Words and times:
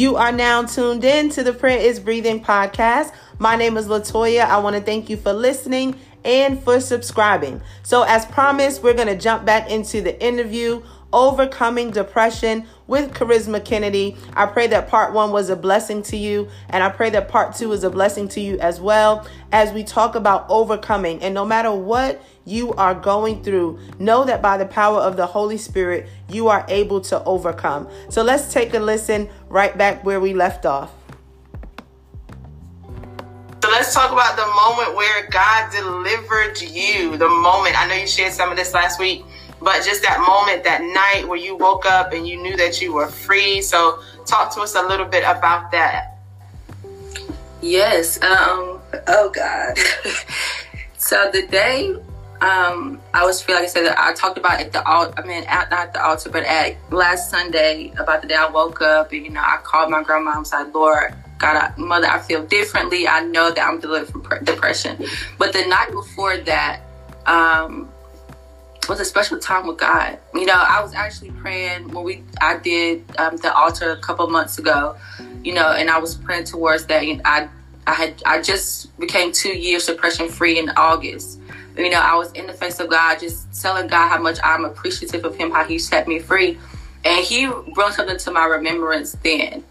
You 0.00 0.16
are 0.16 0.32
now 0.32 0.62
tuned 0.62 1.04
in 1.04 1.28
to 1.28 1.42
the 1.42 1.52
Prayer 1.52 1.78
is 1.78 2.00
Breathing 2.00 2.42
podcast. 2.42 3.12
My 3.38 3.54
name 3.54 3.76
is 3.76 3.86
Latoya. 3.86 4.46
I 4.46 4.56
want 4.56 4.74
to 4.74 4.80
thank 4.80 5.10
you 5.10 5.18
for 5.18 5.34
listening 5.34 5.94
and 6.24 6.58
for 6.58 6.80
subscribing. 6.80 7.60
So, 7.82 8.04
as 8.04 8.24
promised, 8.24 8.82
we're 8.82 8.94
going 8.94 9.08
to 9.08 9.18
jump 9.18 9.44
back 9.44 9.70
into 9.70 10.00
the 10.00 10.18
interview 10.24 10.82
Overcoming 11.12 11.90
Depression 11.90 12.66
with 12.86 13.12
Charisma 13.12 13.64
Kennedy. 13.64 14.16
I 14.34 14.46
pray 14.46 14.66
that 14.68 14.88
part 14.88 15.12
one 15.12 15.32
was 15.32 15.50
a 15.50 15.56
blessing 15.56 16.02
to 16.04 16.16
you, 16.16 16.48
and 16.68 16.82
I 16.82 16.88
pray 16.88 17.10
that 17.10 17.28
part 17.28 17.54
two 17.56 17.72
is 17.72 17.84
a 17.84 17.90
blessing 17.90 18.28
to 18.28 18.40
you 18.40 18.58
as 18.60 18.80
well 18.80 19.26
as 19.52 19.72
we 19.72 19.84
talk 19.84 20.14
about 20.14 20.46
overcoming. 20.48 21.22
And 21.22 21.34
no 21.34 21.44
matter 21.44 21.72
what 21.72 22.22
you 22.44 22.72
are 22.74 22.94
going 22.94 23.42
through, 23.42 23.78
know 23.98 24.24
that 24.24 24.40
by 24.42 24.56
the 24.56 24.66
power 24.66 24.98
of 24.98 25.16
the 25.16 25.26
Holy 25.26 25.58
Spirit, 25.58 26.08
you 26.28 26.48
are 26.48 26.64
able 26.68 27.00
to 27.02 27.22
overcome. 27.24 27.88
So 28.08 28.22
let's 28.22 28.52
take 28.52 28.74
a 28.74 28.78
listen 28.78 29.28
right 29.48 29.76
back 29.76 30.04
where 30.04 30.20
we 30.20 30.34
left 30.34 30.66
off. 30.66 30.92
So 33.62 33.68
let's 33.68 33.92
talk 33.92 34.10
about 34.10 34.36
the 34.36 34.46
moment 34.46 34.96
where 34.96 35.28
God 35.28 35.70
delivered 35.70 36.60
you. 36.62 37.18
The 37.18 37.28
moment, 37.28 37.78
I 37.78 37.86
know 37.88 37.94
you 37.94 38.06
shared 38.06 38.32
some 38.32 38.50
of 38.50 38.56
this 38.56 38.72
last 38.72 38.98
week 38.98 39.22
but 39.60 39.84
just 39.84 40.02
that 40.02 40.20
moment, 40.20 40.64
that 40.64 40.82
night 40.82 41.28
where 41.28 41.38
you 41.38 41.56
woke 41.56 41.86
up 41.86 42.12
and 42.12 42.26
you 42.26 42.40
knew 42.40 42.56
that 42.56 42.80
you 42.80 42.92
were 42.92 43.08
free. 43.08 43.60
So, 43.60 44.00
talk 44.26 44.54
to 44.54 44.60
us 44.60 44.74
a 44.74 44.82
little 44.82 45.06
bit 45.06 45.22
about 45.24 45.70
that. 45.72 46.18
Yes. 47.60 48.16
Um, 48.22 48.80
oh, 49.06 49.30
God. 49.34 49.76
so, 50.98 51.30
the 51.30 51.46
day 51.46 51.94
um, 52.40 53.00
I 53.12 53.24
was 53.24 53.42
free, 53.42 53.54
like 53.54 53.64
I 53.64 53.66
said, 53.66 53.84
that 53.84 53.98
I 53.98 54.14
talked 54.14 54.38
about 54.38 54.60
at 54.60 54.72
the 54.72 54.86
altar, 54.88 55.14
I 55.18 55.26
mean, 55.26 55.44
at, 55.44 55.70
not 55.70 55.92
the 55.92 56.02
altar, 56.02 56.30
but 56.30 56.44
at 56.44 56.76
last 56.90 57.30
Sunday 57.30 57.92
about 57.98 58.22
the 58.22 58.28
day 58.28 58.34
I 58.34 58.48
woke 58.48 58.80
up 58.80 59.12
and, 59.12 59.24
you 59.24 59.30
know, 59.30 59.42
I 59.42 59.58
called 59.62 59.90
my 59.90 60.02
grandma 60.02 60.38
and 60.38 60.46
said, 60.46 60.72
Lord, 60.72 61.14
God, 61.38 61.56
I, 61.56 61.78
mother, 61.78 62.06
I 62.06 62.18
feel 62.18 62.44
differently. 62.44 63.06
I 63.06 63.20
know 63.20 63.50
that 63.50 63.66
I'm 63.66 63.78
delivered 63.78 64.08
from 64.08 64.44
depression. 64.44 65.04
But 65.36 65.52
the 65.52 65.66
night 65.66 65.90
before 65.90 66.38
that, 66.38 66.80
um, 67.26 67.89
was 68.88 69.00
a 69.00 69.04
special 69.04 69.38
time 69.38 69.66
with 69.66 69.78
God. 69.78 70.18
You 70.34 70.46
know, 70.46 70.54
I 70.56 70.82
was 70.82 70.94
actually 70.94 71.30
praying 71.32 71.88
when 71.88 72.04
we 72.04 72.24
I 72.40 72.58
did 72.58 73.04
um, 73.18 73.36
the 73.36 73.54
altar 73.54 73.90
a 73.90 73.96
couple 73.96 74.26
months 74.28 74.58
ago. 74.58 74.96
You 75.42 75.54
know, 75.54 75.72
and 75.72 75.90
I 75.90 75.98
was 75.98 76.16
praying 76.16 76.44
towards 76.44 76.86
that. 76.86 77.02
And 77.02 77.22
I 77.24 77.48
I 77.86 77.94
had 77.94 78.22
I 78.26 78.42
just 78.42 78.96
became 78.98 79.32
two 79.32 79.56
years 79.56 79.86
depression 79.86 80.28
free 80.28 80.58
in 80.58 80.70
August. 80.70 81.40
You 81.76 81.90
know, 81.90 82.00
I 82.00 82.16
was 82.16 82.32
in 82.32 82.46
the 82.46 82.52
face 82.52 82.80
of 82.80 82.90
God, 82.90 83.20
just 83.20 83.60
telling 83.60 83.86
God 83.86 84.08
how 84.08 84.20
much 84.20 84.38
I'm 84.42 84.64
appreciative 84.64 85.24
of 85.24 85.36
Him, 85.36 85.50
how 85.50 85.64
He 85.64 85.78
set 85.78 86.08
me 86.08 86.18
free, 86.18 86.58
and 87.04 87.24
He 87.24 87.46
brought 87.74 87.94
something 87.94 88.18
to 88.18 88.30
my 88.30 88.44
remembrance 88.44 89.16
then 89.22 89.64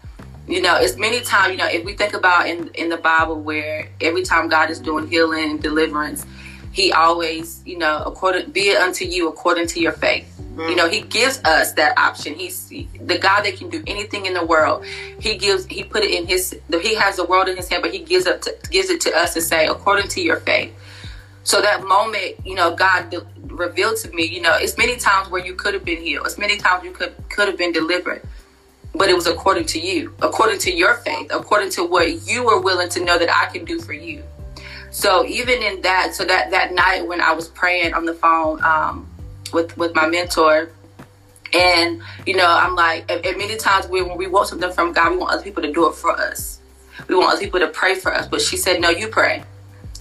you 0.50 0.60
know 0.60 0.76
it's 0.76 0.96
many 0.96 1.20
times 1.20 1.52
you 1.52 1.56
know 1.56 1.68
if 1.68 1.84
we 1.84 1.92
think 1.92 2.12
about 2.12 2.48
in 2.48 2.68
in 2.74 2.88
the 2.88 2.96
bible 2.96 3.40
where 3.40 3.88
every 4.00 4.22
time 4.22 4.48
god 4.48 4.68
is 4.68 4.80
doing 4.80 5.06
healing 5.06 5.50
and 5.50 5.62
deliverance 5.62 6.26
he 6.72 6.92
always, 6.92 7.62
you 7.66 7.78
know, 7.78 8.02
according 8.06 8.50
be 8.52 8.70
it 8.70 8.80
unto 8.80 9.04
you 9.04 9.28
according 9.28 9.66
to 9.68 9.80
your 9.80 9.92
faith. 9.92 10.26
Mm-hmm. 10.38 10.68
You 10.68 10.76
know, 10.76 10.88
he 10.88 11.00
gives 11.02 11.42
us 11.44 11.72
that 11.74 11.98
option. 11.98 12.34
He's 12.34 12.68
the 12.68 13.18
God 13.18 13.44
that 13.44 13.56
can 13.56 13.70
do 13.70 13.82
anything 13.86 14.26
in 14.26 14.34
the 14.34 14.44
world. 14.44 14.84
He 15.18 15.36
gives, 15.36 15.66
he 15.66 15.84
put 15.84 16.04
it 16.04 16.10
in 16.10 16.26
his, 16.26 16.58
he 16.82 16.94
has 16.94 17.16
the 17.16 17.24
world 17.24 17.48
in 17.48 17.56
his 17.56 17.68
hand, 17.68 17.82
but 17.82 17.92
he 17.92 18.00
gives 18.00 18.26
up, 18.26 18.40
to, 18.42 18.56
gives 18.70 18.90
it 18.90 19.00
to 19.02 19.16
us 19.16 19.34
to 19.34 19.40
say, 19.40 19.66
according 19.66 20.08
to 20.08 20.20
your 20.20 20.40
faith. 20.40 20.72
So 21.42 21.60
that 21.62 21.84
moment, 21.84 22.36
you 22.44 22.54
know, 22.54 22.74
God 22.74 23.10
de- 23.10 23.26
revealed 23.46 23.96
to 23.98 24.10
me, 24.10 24.24
you 24.24 24.40
know, 24.40 24.56
it's 24.58 24.76
many 24.76 24.96
times 24.96 25.30
where 25.30 25.44
you 25.44 25.54
could 25.54 25.74
have 25.74 25.84
been 25.84 26.00
healed. 26.00 26.26
It's 26.26 26.38
many 26.38 26.56
times 26.58 26.84
you 26.84 26.92
could 26.92 27.14
could 27.30 27.48
have 27.48 27.56
been 27.56 27.72
delivered, 27.72 28.22
but 28.94 29.08
it 29.08 29.14
was 29.14 29.26
according 29.26 29.66
to 29.66 29.80
you, 29.80 30.14
according 30.20 30.58
to 30.60 30.72
your 30.72 30.94
faith, 30.98 31.30
according 31.32 31.70
to 31.70 31.84
what 31.84 32.26
you 32.28 32.44
were 32.44 32.60
willing 32.60 32.88
to 32.90 33.04
know 33.04 33.18
that 33.18 33.30
I 33.30 33.50
can 33.52 33.64
do 33.64 33.80
for 33.80 33.94
you. 33.94 34.22
So 34.90 35.24
even 35.24 35.62
in 35.62 35.82
that, 35.82 36.14
so 36.14 36.24
that 36.24 36.50
that 36.50 36.74
night 36.74 37.06
when 37.06 37.20
I 37.20 37.32
was 37.32 37.48
praying 37.48 37.94
on 37.94 38.04
the 38.04 38.14
phone 38.14 38.62
um, 38.64 39.08
with 39.52 39.76
with 39.76 39.94
my 39.94 40.06
mentor, 40.08 40.70
and 41.52 42.02
you 42.26 42.36
know, 42.36 42.46
I'm 42.46 42.74
like, 42.74 43.10
at 43.10 43.22
many 43.38 43.56
times 43.56 43.88
we, 43.88 44.02
when 44.02 44.18
we 44.18 44.26
want 44.26 44.48
something 44.48 44.72
from 44.72 44.92
God, 44.92 45.12
we 45.12 45.18
want 45.18 45.32
other 45.32 45.42
people 45.42 45.62
to 45.62 45.72
do 45.72 45.88
it 45.88 45.94
for 45.94 46.10
us. 46.10 46.60
We 47.08 47.14
want 47.14 47.32
other 47.32 47.40
people 47.40 47.60
to 47.60 47.68
pray 47.68 47.94
for 47.94 48.12
us. 48.12 48.26
But 48.26 48.40
she 48.40 48.56
said, 48.56 48.80
no, 48.80 48.90
you 48.90 49.08
pray. 49.08 49.44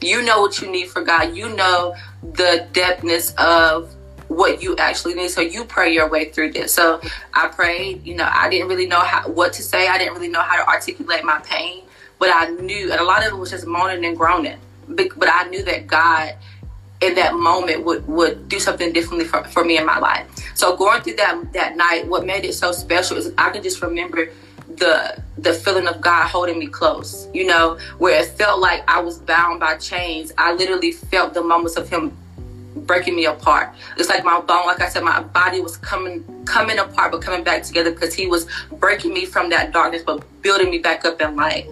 You 0.01 0.23
know 0.23 0.41
what 0.41 0.61
you 0.61 0.69
need 0.69 0.89
for 0.89 1.01
God. 1.01 1.35
You 1.35 1.49
know 1.49 1.95
the 2.21 2.67
depthness 2.71 3.35
of 3.37 3.93
what 4.27 4.61
you 4.61 4.75
actually 4.77 5.15
need. 5.15 5.29
So 5.29 5.41
you 5.41 5.65
pray 5.65 5.93
your 5.93 6.09
way 6.09 6.29
through 6.31 6.53
this. 6.53 6.73
So 6.73 7.01
I 7.33 7.47
prayed. 7.47 8.05
You 8.05 8.15
know, 8.15 8.29
I 8.31 8.49
didn't 8.49 8.67
really 8.67 8.87
know 8.87 8.99
how 8.99 9.27
what 9.29 9.53
to 9.53 9.63
say. 9.63 9.87
I 9.87 9.97
didn't 9.97 10.13
really 10.13 10.29
know 10.29 10.41
how 10.41 10.63
to 10.63 10.67
articulate 10.67 11.23
my 11.23 11.39
pain, 11.39 11.83
but 12.17 12.29
I 12.31 12.49
knew, 12.49 12.91
and 12.91 12.99
a 12.99 13.03
lot 13.03 13.25
of 13.25 13.33
it 13.33 13.37
was 13.37 13.51
just 13.51 13.67
moaning 13.67 14.03
and 14.05 14.17
groaning 14.17 14.57
but 14.89 15.29
I 15.29 15.47
knew 15.49 15.63
that 15.63 15.87
God 15.87 16.35
in 17.01 17.15
that 17.15 17.33
moment 17.33 17.83
would 17.85 18.05
would 18.07 18.49
do 18.49 18.59
something 18.59 18.91
differently 18.91 19.25
for, 19.25 19.43
for 19.45 19.63
me 19.63 19.77
in 19.77 19.85
my 19.85 19.99
life. 19.99 20.27
So 20.55 20.75
going 20.75 21.01
through 21.01 21.15
that 21.15 21.53
that 21.53 21.77
night, 21.77 22.07
what 22.07 22.25
made 22.25 22.43
it 22.43 22.53
so 22.53 22.71
special 22.71 23.17
is 23.17 23.31
I 23.37 23.51
could 23.51 23.63
just 23.63 23.81
remember 23.81 24.29
the 24.67 25.21
the 25.37 25.53
feeling 25.53 25.87
of 25.87 26.01
God 26.01 26.27
holding 26.27 26.59
me 26.59 26.67
close. 26.67 27.27
You 27.33 27.45
know, 27.45 27.77
where 27.97 28.21
it 28.21 28.27
felt 28.27 28.59
like 28.59 28.83
I 28.89 29.01
was 29.01 29.19
bound 29.19 29.59
by 29.59 29.77
chains. 29.77 30.33
I 30.37 30.53
literally 30.53 30.91
felt 30.91 31.33
the 31.33 31.41
moments 31.41 31.77
of 31.77 31.89
Him 31.89 32.15
breaking 32.75 33.15
me 33.15 33.25
apart. 33.25 33.73
It's 33.97 34.09
like 34.09 34.23
my 34.23 34.39
bone, 34.41 34.65
like 34.65 34.81
I 34.81 34.89
said, 34.89 35.03
my 35.03 35.21
body 35.21 35.61
was 35.61 35.77
coming 35.77 36.23
coming 36.45 36.79
apart 36.79 37.11
but 37.11 37.21
coming 37.21 37.43
back 37.43 37.63
together 37.63 37.91
because 37.91 38.13
He 38.13 38.27
was 38.27 38.45
breaking 38.73 39.13
me 39.13 39.25
from 39.25 39.49
that 39.51 39.71
darkness 39.71 40.03
but 40.05 40.23
building 40.41 40.69
me 40.69 40.79
back 40.79 41.05
up 41.05 41.21
in 41.21 41.35
light. 41.35 41.71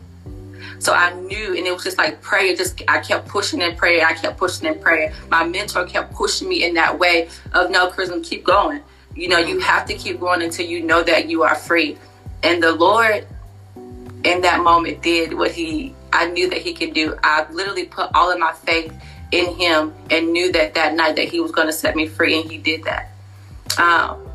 So 0.80 0.94
I 0.94 1.14
knew, 1.14 1.56
and 1.56 1.66
it 1.66 1.74
was 1.74 1.84
just 1.84 1.98
like 1.98 2.22
prayer. 2.22 2.56
Just 2.56 2.82
I 2.88 3.00
kept 3.00 3.28
pushing 3.28 3.62
in 3.62 3.76
prayer. 3.76 4.06
I 4.06 4.14
kept 4.14 4.38
pushing 4.38 4.68
in 4.68 4.80
prayer. 4.80 5.14
My 5.30 5.44
mentor 5.46 5.86
kept 5.86 6.14
pushing 6.14 6.48
me 6.48 6.64
in 6.64 6.76
that 6.76 6.98
way 6.98 7.30
of 7.54 7.72
no, 7.72 7.90
Charisma, 7.90 8.24
keep 8.24 8.44
going. 8.44 8.82
You 9.16 9.30
know, 9.30 9.40
you 9.40 9.60
have 9.60 9.86
to 9.88 9.96
keep 9.96 10.20
going 10.20 10.42
until 10.42 10.66
you 10.66 10.84
know 10.84 11.02
that 11.04 11.28
you 11.28 11.44
are 11.44 11.56
free. 11.56 11.98
And 12.44 12.62
the 12.62 12.72
Lord, 12.72 13.26
in 14.24 14.42
that 14.42 14.62
moment, 14.64 15.02
did 15.02 15.34
what 15.34 15.52
He 15.52 15.96
I 16.14 16.30
knew 16.30 16.50
that 16.50 16.60
He 16.60 16.74
could 16.74 16.94
do. 16.94 17.18
I 17.24 17.52
literally 17.52 17.86
put 17.86 18.10
all 18.14 18.32
of 18.32 18.40
my 18.40 18.54
faith 18.54 18.94
in 19.32 19.56
Him 19.56 19.94
and 20.10 20.32
knew 20.32 20.52
that 20.52 20.76
that 20.76 20.94
night 20.94 21.16
that 21.16 21.28
He 21.28 21.40
was 21.40 21.52
going 21.52 21.68
to 21.68 21.74
set 21.74 21.96
me 21.96 22.08
free, 22.08 22.40
and 22.40 22.50
He 22.50 22.58
did 22.58 22.84
that. 22.84 23.12
Um, 23.78 24.28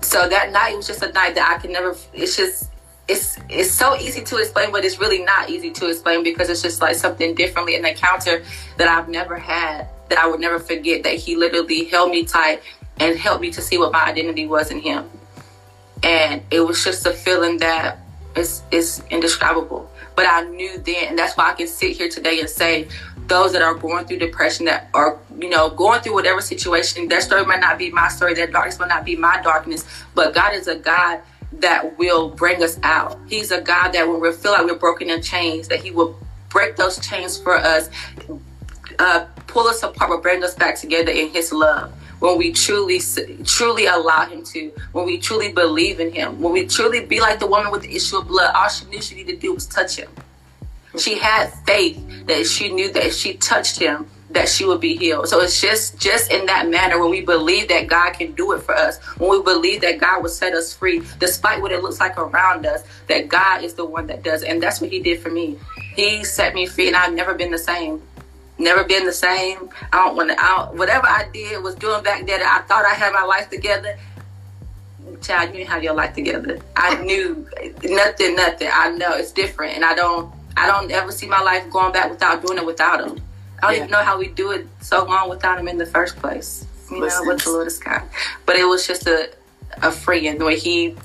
so 0.00 0.28
that 0.28 0.52
night 0.52 0.76
was 0.76 0.86
just 0.86 1.02
a 1.02 1.12
night 1.12 1.34
that 1.34 1.54
I 1.54 1.60
can 1.60 1.72
never. 1.72 1.94
It's 2.12 2.36
just 2.36 2.70
it's 3.08 3.38
it's 3.48 3.70
so 3.70 3.96
easy 3.96 4.22
to 4.22 4.36
explain, 4.36 4.70
but 4.70 4.84
it's 4.84 4.98
really 4.98 5.24
not 5.24 5.48
easy 5.48 5.70
to 5.70 5.88
explain 5.88 6.22
because 6.22 6.50
it's 6.50 6.62
just 6.62 6.82
like 6.82 6.94
something 6.94 7.34
differently 7.34 7.74
an 7.74 7.84
encounter 7.86 8.44
that 8.76 8.88
I've 8.88 9.08
never 9.08 9.36
had 9.36 9.88
that 10.10 10.18
I 10.18 10.26
would 10.26 10.40
never 10.40 10.58
forget. 10.58 11.02
That 11.02 11.14
he 11.14 11.34
literally 11.34 11.84
held 11.84 12.10
me 12.10 12.24
tight 12.24 12.62
and 13.00 13.18
helped 13.18 13.40
me 13.40 13.50
to 13.52 13.62
see 13.62 13.78
what 13.78 13.92
my 13.92 14.04
identity 14.04 14.46
was 14.46 14.70
in 14.70 14.80
him, 14.80 15.08
and 16.02 16.42
it 16.50 16.60
was 16.60 16.84
just 16.84 17.06
a 17.06 17.12
feeling 17.12 17.58
that 17.58 17.98
is 18.36 18.62
is 18.70 19.02
indescribable. 19.10 19.90
But 20.14 20.26
I 20.28 20.42
knew 20.42 20.78
then, 20.78 21.08
and 21.08 21.18
that's 21.18 21.36
why 21.36 21.50
I 21.50 21.54
can 21.54 21.66
sit 21.66 21.96
here 21.96 22.08
today 22.08 22.40
and 22.40 22.50
say, 22.50 22.88
those 23.28 23.52
that 23.52 23.62
are 23.62 23.74
going 23.74 24.04
through 24.04 24.18
depression, 24.18 24.66
that 24.66 24.90
are 24.92 25.18
you 25.40 25.48
know 25.48 25.70
going 25.70 26.02
through 26.02 26.14
whatever 26.14 26.42
situation, 26.42 27.08
their 27.08 27.22
story 27.22 27.46
might 27.46 27.60
not 27.60 27.78
be 27.78 27.90
my 27.90 28.08
story, 28.08 28.34
their 28.34 28.48
darkness 28.48 28.78
might 28.78 28.88
not 28.88 29.06
be 29.06 29.16
my 29.16 29.40
darkness, 29.40 29.86
but 30.14 30.34
God 30.34 30.52
is 30.52 30.68
a 30.68 30.76
God 30.76 31.22
that 31.52 31.98
will 31.98 32.28
bring 32.28 32.62
us 32.62 32.78
out. 32.82 33.18
He's 33.28 33.50
a 33.50 33.60
God 33.60 33.92
that 33.92 34.08
when 34.08 34.20
we 34.20 34.32
feel 34.32 34.52
like 34.52 34.66
we're 34.66 34.78
broken 34.78 35.10
in 35.10 35.22
chains, 35.22 35.68
that 35.68 35.80
He 35.80 35.90
will 35.90 36.18
break 36.48 36.76
those 36.76 36.98
chains 37.06 37.38
for 37.38 37.56
us, 37.56 37.90
uh, 38.98 39.26
pull 39.46 39.66
us 39.66 39.82
apart, 39.82 40.10
but 40.10 40.22
bring 40.22 40.42
us 40.44 40.54
back 40.54 40.76
together 40.76 41.10
in 41.10 41.28
His 41.30 41.52
love. 41.52 41.92
When 42.20 42.36
we 42.36 42.52
truly, 42.52 43.00
truly 43.44 43.86
allow 43.86 44.26
Him 44.26 44.42
to, 44.44 44.72
when 44.92 45.06
we 45.06 45.18
truly 45.18 45.52
believe 45.52 46.00
in 46.00 46.12
Him, 46.12 46.40
when 46.40 46.52
we 46.52 46.66
truly 46.66 47.04
be 47.04 47.20
like 47.20 47.38
the 47.38 47.46
woman 47.46 47.70
with 47.70 47.82
the 47.82 47.94
issue 47.94 48.18
of 48.18 48.28
blood, 48.28 48.52
all 48.54 48.68
she 48.68 48.86
knew 48.86 49.00
she 49.00 49.14
needed 49.14 49.36
to 49.36 49.38
do 49.38 49.54
was 49.54 49.66
touch 49.66 49.96
Him. 49.96 50.10
She 50.98 51.18
had 51.18 51.52
faith 51.64 52.26
that 52.26 52.46
she 52.46 52.72
knew 52.72 52.90
that 52.92 53.04
if 53.04 53.14
she 53.14 53.34
touched 53.34 53.78
Him, 53.78 54.06
that 54.30 54.48
she 54.48 54.64
would 54.64 54.80
be 54.80 54.96
healed. 54.96 55.28
So 55.28 55.40
it's 55.40 55.60
just 55.60 55.98
just 55.98 56.30
in 56.30 56.46
that 56.46 56.68
manner 56.68 57.00
when 57.00 57.10
we 57.10 57.22
believe 57.22 57.68
that 57.68 57.86
God 57.86 58.12
can 58.12 58.32
do 58.32 58.52
it 58.52 58.62
for 58.62 58.74
us, 58.74 58.98
when 59.18 59.30
we 59.30 59.42
believe 59.42 59.80
that 59.80 59.98
God 59.98 60.22
will 60.22 60.28
set 60.28 60.52
us 60.54 60.72
free, 60.72 61.02
despite 61.18 61.60
what 61.60 61.72
it 61.72 61.82
looks 61.82 62.00
like 62.00 62.18
around 62.18 62.66
us, 62.66 62.82
that 63.06 63.28
God 63.28 63.64
is 63.64 63.74
the 63.74 63.84
one 63.84 64.06
that 64.08 64.22
does 64.22 64.42
it. 64.42 64.50
And 64.50 64.62
that's 64.62 64.80
what 64.80 64.90
He 64.90 65.00
did 65.00 65.20
for 65.20 65.30
me. 65.30 65.58
He 65.94 66.24
set 66.24 66.54
me 66.54 66.66
free, 66.66 66.88
and 66.88 66.96
I've 66.96 67.14
never 67.14 67.34
been 67.34 67.50
the 67.50 67.58
same. 67.58 68.02
Never 68.58 68.84
been 68.84 69.06
the 69.06 69.12
same. 69.12 69.70
I 69.92 70.04
don't 70.04 70.16
want 70.16 70.30
to. 70.30 70.36
I 70.38 70.68
whatever 70.72 71.06
I 71.06 71.28
did 71.32 71.62
was 71.62 71.74
doing 71.76 72.02
back 72.02 72.26
then. 72.26 72.40
I 72.42 72.60
thought 72.62 72.84
I 72.84 72.94
had 72.94 73.12
my 73.12 73.22
life 73.22 73.48
together. 73.48 73.98
Child, 75.22 75.50
you 75.50 75.58
didn't 75.58 75.70
have 75.70 75.82
your 75.82 75.94
life 75.94 76.14
together. 76.14 76.58
I 76.76 77.00
knew 77.02 77.48
nothing, 77.82 78.36
nothing. 78.36 78.68
I 78.72 78.90
know 78.90 79.12
it's 79.12 79.32
different, 79.32 79.74
and 79.74 79.84
I 79.84 79.94
don't. 79.94 80.32
I 80.56 80.66
don't 80.66 80.90
ever 80.90 81.12
see 81.12 81.28
my 81.28 81.40
life 81.40 81.70
going 81.70 81.92
back 81.92 82.10
without 82.10 82.44
doing 82.44 82.58
it 82.58 82.66
without 82.66 83.06
him. 83.06 83.22
I 83.62 83.66
don't 83.66 83.72
yeah. 83.72 83.78
even 83.78 83.90
know 83.90 84.02
how 84.02 84.18
we 84.18 84.28
do 84.28 84.52
it 84.52 84.66
so 84.80 85.04
long 85.04 85.28
without 85.28 85.58
him 85.58 85.68
in 85.68 85.78
the 85.78 85.86
first 85.86 86.16
place. 86.16 86.66
You 86.90 87.00
Listen. 87.00 87.24
know, 87.24 87.34
with 87.34 87.44
the 87.44 87.50
Lord 87.50 87.66
of 87.66 87.72
Sky. 87.72 88.02
But 88.46 88.56
it 88.56 88.64
was 88.64 88.86
just 88.86 89.06
a 89.06 89.30
a 89.82 89.92
friend 89.92 90.40
where 90.40 90.56
he 90.56 90.96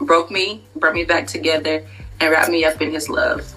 broke 0.00 0.30
me, 0.30 0.64
brought 0.76 0.94
me 0.94 1.04
back 1.04 1.26
together, 1.26 1.84
and 2.20 2.30
wrapped 2.30 2.50
me 2.50 2.64
up 2.64 2.80
in 2.80 2.92
His 2.92 3.08
love. 3.08 3.52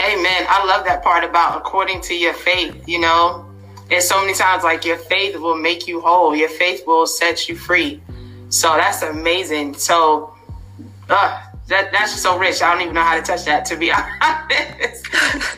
Amen. 0.00 0.46
I 0.48 0.64
love 0.66 0.84
that 0.86 1.02
part 1.02 1.24
about 1.24 1.58
according 1.58 2.00
to 2.02 2.14
your 2.14 2.32
faith. 2.32 2.88
You 2.88 3.00
know, 3.00 3.46
there's 3.88 4.08
so 4.08 4.20
many 4.20 4.34
times 4.34 4.64
like 4.64 4.84
your 4.84 4.96
faith 4.96 5.36
will 5.36 5.56
make 5.56 5.86
you 5.86 6.00
whole. 6.00 6.34
Your 6.34 6.48
faith 6.48 6.86
will 6.86 7.06
set 7.06 7.48
you 7.48 7.56
free. 7.56 8.00
So 8.48 8.74
that's 8.76 9.02
amazing. 9.02 9.74
So, 9.74 10.34
uh, 11.08 11.42
that 11.68 11.92
that's 11.92 12.12
just 12.12 12.22
so 12.22 12.38
rich. 12.38 12.62
I 12.62 12.72
don't 12.72 12.82
even 12.82 12.94
know 12.94 13.02
how 13.02 13.16
to 13.16 13.22
touch 13.22 13.44
that 13.44 13.64
to 13.66 13.76
be 13.76 13.92
honest. 14.22 15.06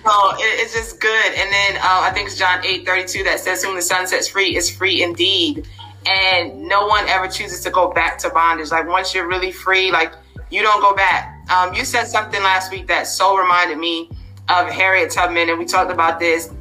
So 0.05 0.31
it, 0.37 0.61
it's 0.61 0.75
just 0.75 1.01
good. 1.01 1.27
And 1.35 1.53
then 1.53 1.77
uh, 1.77 2.01
I 2.03 2.11
think 2.13 2.29
it's 2.29 2.39
John 2.39 2.65
eight 2.65 2.87
thirty 2.87 3.07
two 3.07 3.25
that 3.25 3.41
says, 3.41 3.63
"Whom 3.63 3.77
the 3.77 3.83
Son 3.83 4.07
sets 4.07 4.29
free 4.29 4.57
is 4.57 4.71
free 4.71 5.03
indeed." 5.03 5.67
And 6.05 6.67
no 6.67 6.87
one 6.87 7.07
ever 7.09 7.29
chooses 7.29 7.63
to 7.63 7.71
go 7.71 7.93
back 7.93 8.19
to 8.19 8.31
bondage. 8.31 8.71
Like 8.71 8.89
once 8.89 9.15
you're 9.15 9.29
really 9.29 9.53
free, 9.53 9.93
like 9.93 10.13
you 10.51 10.63
don't 10.63 10.81
go 10.81 10.95
back. 10.95 11.49
Um, 11.51 11.75
you 11.75 11.85
said 11.85 12.05
something 12.05 12.43
last 12.43 12.73
week 12.73 12.89
that 12.89 13.07
so 13.07 13.37
reminded 13.37 13.79
me 13.79 14.11
of 14.49 14.69
Harriet 14.69 15.13
Tubman, 15.13 15.49
and 15.49 15.59
we 15.59 15.65
talked 15.65 15.93
about 15.93 16.19
this. 16.19 16.53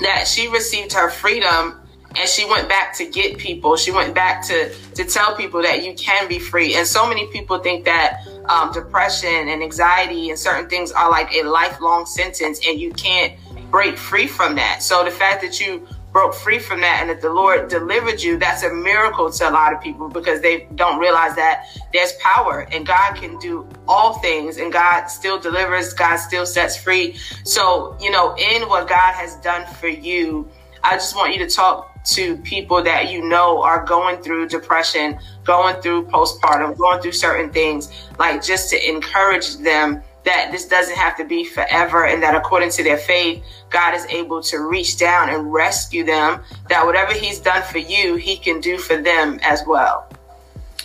That 0.00 0.26
she 0.26 0.48
received 0.48 0.92
her 0.94 1.10
freedom 1.10 1.81
and 2.16 2.28
she 2.28 2.44
went 2.44 2.68
back 2.68 2.96
to 2.98 3.06
get 3.06 3.38
people. 3.38 3.76
She 3.76 3.90
went 3.90 4.14
back 4.14 4.46
to 4.46 4.72
to 4.94 5.04
tell 5.04 5.34
people 5.36 5.62
that 5.62 5.84
you 5.84 5.94
can 5.94 6.28
be 6.28 6.38
free. 6.38 6.74
And 6.74 6.86
so 6.86 7.06
many 7.08 7.26
people 7.28 7.58
think 7.58 7.84
that 7.84 8.26
um, 8.46 8.72
depression 8.72 9.48
and 9.48 9.62
anxiety 9.62 10.30
and 10.30 10.38
certain 10.38 10.68
things 10.68 10.92
are 10.92 11.10
like 11.10 11.32
a 11.34 11.42
lifelong 11.42 12.06
sentence 12.06 12.60
and 12.66 12.80
you 12.80 12.92
can't 12.92 13.34
break 13.70 13.96
free 13.96 14.26
from 14.26 14.56
that. 14.56 14.82
So 14.82 15.04
the 15.04 15.10
fact 15.10 15.42
that 15.42 15.60
you 15.60 15.86
broke 16.12 16.34
free 16.34 16.58
from 16.58 16.80
that 16.82 16.98
and 17.00 17.08
that 17.08 17.22
the 17.22 17.32
lord 17.32 17.68
delivered 17.68 18.22
you 18.22 18.36
that's 18.38 18.62
a 18.62 18.72
miracle 18.72 19.30
to 19.30 19.48
a 19.48 19.50
lot 19.50 19.72
of 19.72 19.80
people 19.80 20.08
because 20.08 20.42
they 20.42 20.68
don't 20.74 20.98
realize 20.98 21.34
that 21.34 21.64
there's 21.92 22.12
power 22.20 22.68
and 22.70 22.86
god 22.86 23.14
can 23.14 23.38
do 23.38 23.66
all 23.88 24.18
things 24.18 24.58
and 24.58 24.72
god 24.72 25.06
still 25.06 25.40
delivers 25.40 25.94
god 25.94 26.16
still 26.18 26.44
sets 26.44 26.76
free. 26.76 27.16
So 27.44 27.96
you 27.98 28.10
know 28.10 28.36
in 28.36 28.68
what 28.68 28.88
god 28.88 29.14
has 29.14 29.36
done 29.36 29.66
for 29.76 29.88
you 29.88 30.46
i 30.84 30.92
just 30.96 31.16
want 31.16 31.32
you 31.32 31.38
to 31.38 31.48
talk 31.48 31.91
to 32.04 32.36
people 32.38 32.82
that 32.82 33.10
you 33.10 33.22
know 33.28 33.62
are 33.62 33.84
going 33.84 34.20
through 34.22 34.48
depression, 34.48 35.18
going 35.44 35.80
through 35.82 36.06
postpartum, 36.06 36.76
going 36.76 37.00
through 37.00 37.12
certain 37.12 37.50
things, 37.50 37.90
like 38.18 38.42
just 38.42 38.70
to 38.70 38.88
encourage 38.88 39.56
them 39.58 40.02
that 40.24 40.50
this 40.52 40.66
doesn't 40.66 40.96
have 40.96 41.16
to 41.16 41.24
be 41.24 41.44
forever 41.44 42.06
and 42.06 42.22
that 42.22 42.34
according 42.34 42.70
to 42.70 42.84
their 42.84 42.96
faith, 42.96 43.42
God 43.70 43.94
is 43.94 44.06
able 44.06 44.42
to 44.44 44.58
reach 44.58 44.96
down 44.96 45.30
and 45.30 45.52
rescue 45.52 46.04
them, 46.04 46.42
that 46.68 46.84
whatever 46.84 47.12
He's 47.12 47.40
done 47.40 47.62
for 47.62 47.78
you, 47.78 48.16
He 48.16 48.36
can 48.36 48.60
do 48.60 48.78
for 48.78 49.00
them 49.00 49.40
as 49.42 49.62
well. 49.66 50.08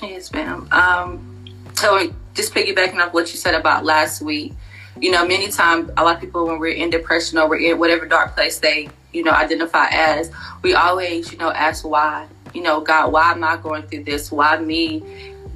Yes, 0.02 0.32
ma'am. 0.32 0.68
Um, 0.72 1.46
so 1.76 2.12
just 2.34 2.54
piggybacking 2.54 3.04
off 3.04 3.14
what 3.14 3.32
you 3.32 3.38
said 3.38 3.56
about 3.56 3.86
last 3.86 4.22
week, 4.22 4.54
you 5.02 5.12
know, 5.12 5.26
many 5.26 5.48
times 5.48 5.90
a 5.98 6.04
lot 6.04 6.16
of 6.16 6.22
people 6.22 6.46
when 6.46 6.60
we're 6.60 6.74
in 6.74 6.90
depression 6.90 7.38
or 7.38 7.48
we're 7.48 7.72
in 7.72 7.80
whatever 7.80 8.06
dark 8.06 8.36
place 8.36 8.60
they 8.60 8.90
you 9.18 9.24
know, 9.24 9.32
identify 9.32 9.88
as, 9.92 10.32
we 10.62 10.76
always, 10.76 11.32
you 11.32 11.38
know, 11.40 11.52
ask 11.52 11.84
why. 11.84 12.28
You 12.54 12.62
know, 12.62 12.82
God, 12.82 13.12
why 13.12 13.32
am 13.32 13.44
I 13.44 13.58
going 13.58 13.84
through 13.84 14.04
this? 14.04 14.32
Why 14.32 14.58
me? 14.58 15.04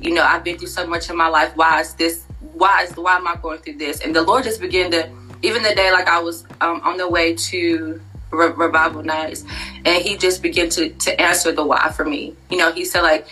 You 0.01 0.13
know, 0.13 0.23
I've 0.23 0.43
been 0.43 0.57
through 0.57 0.67
so 0.69 0.85
much 0.87 1.09
in 1.09 1.15
my 1.15 1.27
life. 1.27 1.55
Why 1.55 1.81
is 1.81 1.93
this? 1.93 2.23
Why 2.53 2.83
is 2.83 2.95
why 2.97 3.17
am 3.17 3.27
I 3.27 3.35
going 3.35 3.59
through 3.59 3.77
this? 3.77 4.01
And 4.01 4.15
the 4.15 4.23
Lord 4.23 4.43
just 4.43 4.59
began 4.59 4.91
to, 4.91 5.09
even 5.41 5.63
the 5.63 5.75
day 5.75 5.91
like 5.91 6.07
I 6.07 6.19
was 6.19 6.43
um, 6.59 6.81
on 6.83 6.97
the 6.97 7.07
way 7.07 7.35
to 7.35 8.01
re- 8.31 8.47
revival 8.49 9.03
nights, 9.03 9.45
and 9.85 10.03
He 10.03 10.17
just 10.17 10.41
began 10.41 10.69
to 10.69 10.89
to 10.89 11.21
answer 11.21 11.51
the 11.51 11.63
why 11.63 11.91
for 11.91 12.03
me. 12.03 12.35
You 12.49 12.57
know, 12.57 12.71
He 12.71 12.83
said 12.83 13.01
like, 13.01 13.27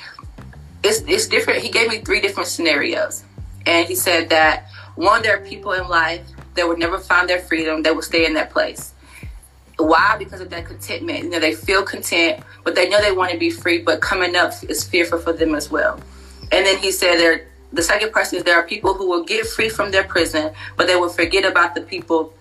it's 0.83 1.01
it's 1.01 1.27
different. 1.27 1.63
He 1.63 1.69
gave 1.69 1.89
me 1.89 1.99
three 1.99 2.21
different 2.21 2.49
scenarios, 2.49 3.23
and 3.65 3.87
He 3.87 3.95
said 3.95 4.29
that 4.29 4.67
one, 4.99 5.21
there 5.21 5.37
are 5.37 5.45
people 5.45 5.71
in 5.71 5.87
life 5.87 6.21
that 6.55 6.67
would 6.67 6.77
never 6.77 6.99
find 6.99 7.29
their 7.29 7.39
freedom. 7.39 7.83
They 7.83 7.91
will 7.91 8.01
stay 8.01 8.25
in 8.25 8.33
that 8.33 8.49
place. 8.49 8.93
Why? 9.77 10.17
Because 10.19 10.41
of 10.41 10.49
that 10.49 10.65
contentment. 10.65 11.23
You 11.23 11.29
know, 11.29 11.39
they 11.39 11.53
feel 11.53 11.83
content, 11.83 12.43
but 12.65 12.75
they 12.75 12.89
know 12.89 13.01
they 13.01 13.13
want 13.13 13.31
to 13.31 13.37
be 13.37 13.49
free, 13.49 13.77
but 13.77 14.01
coming 14.01 14.35
up 14.35 14.51
is 14.67 14.83
fearful 14.83 15.19
for 15.19 15.31
them 15.31 15.55
as 15.55 15.71
well. 15.71 16.01
And 16.51 16.65
then 16.65 16.77
he 16.79 16.91
said 16.91 17.17
there 17.17 17.47
the 17.71 17.81
second 17.81 18.11
person 18.11 18.39
is 18.39 18.43
there 18.43 18.57
are 18.57 18.67
people 18.67 18.93
who 18.93 19.07
will 19.07 19.23
get 19.23 19.47
free 19.47 19.69
from 19.69 19.91
their 19.91 20.03
prison, 20.03 20.51
but 20.75 20.87
they 20.87 20.95
will 20.97 21.09
forget 21.09 21.45
about 21.45 21.75
the 21.75 21.81
people 21.81 22.33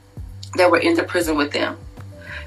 that 0.57 0.69
were 0.71 0.79
in 0.79 0.95
the 0.95 1.05
prison 1.05 1.37
with 1.37 1.53
them. 1.53 1.77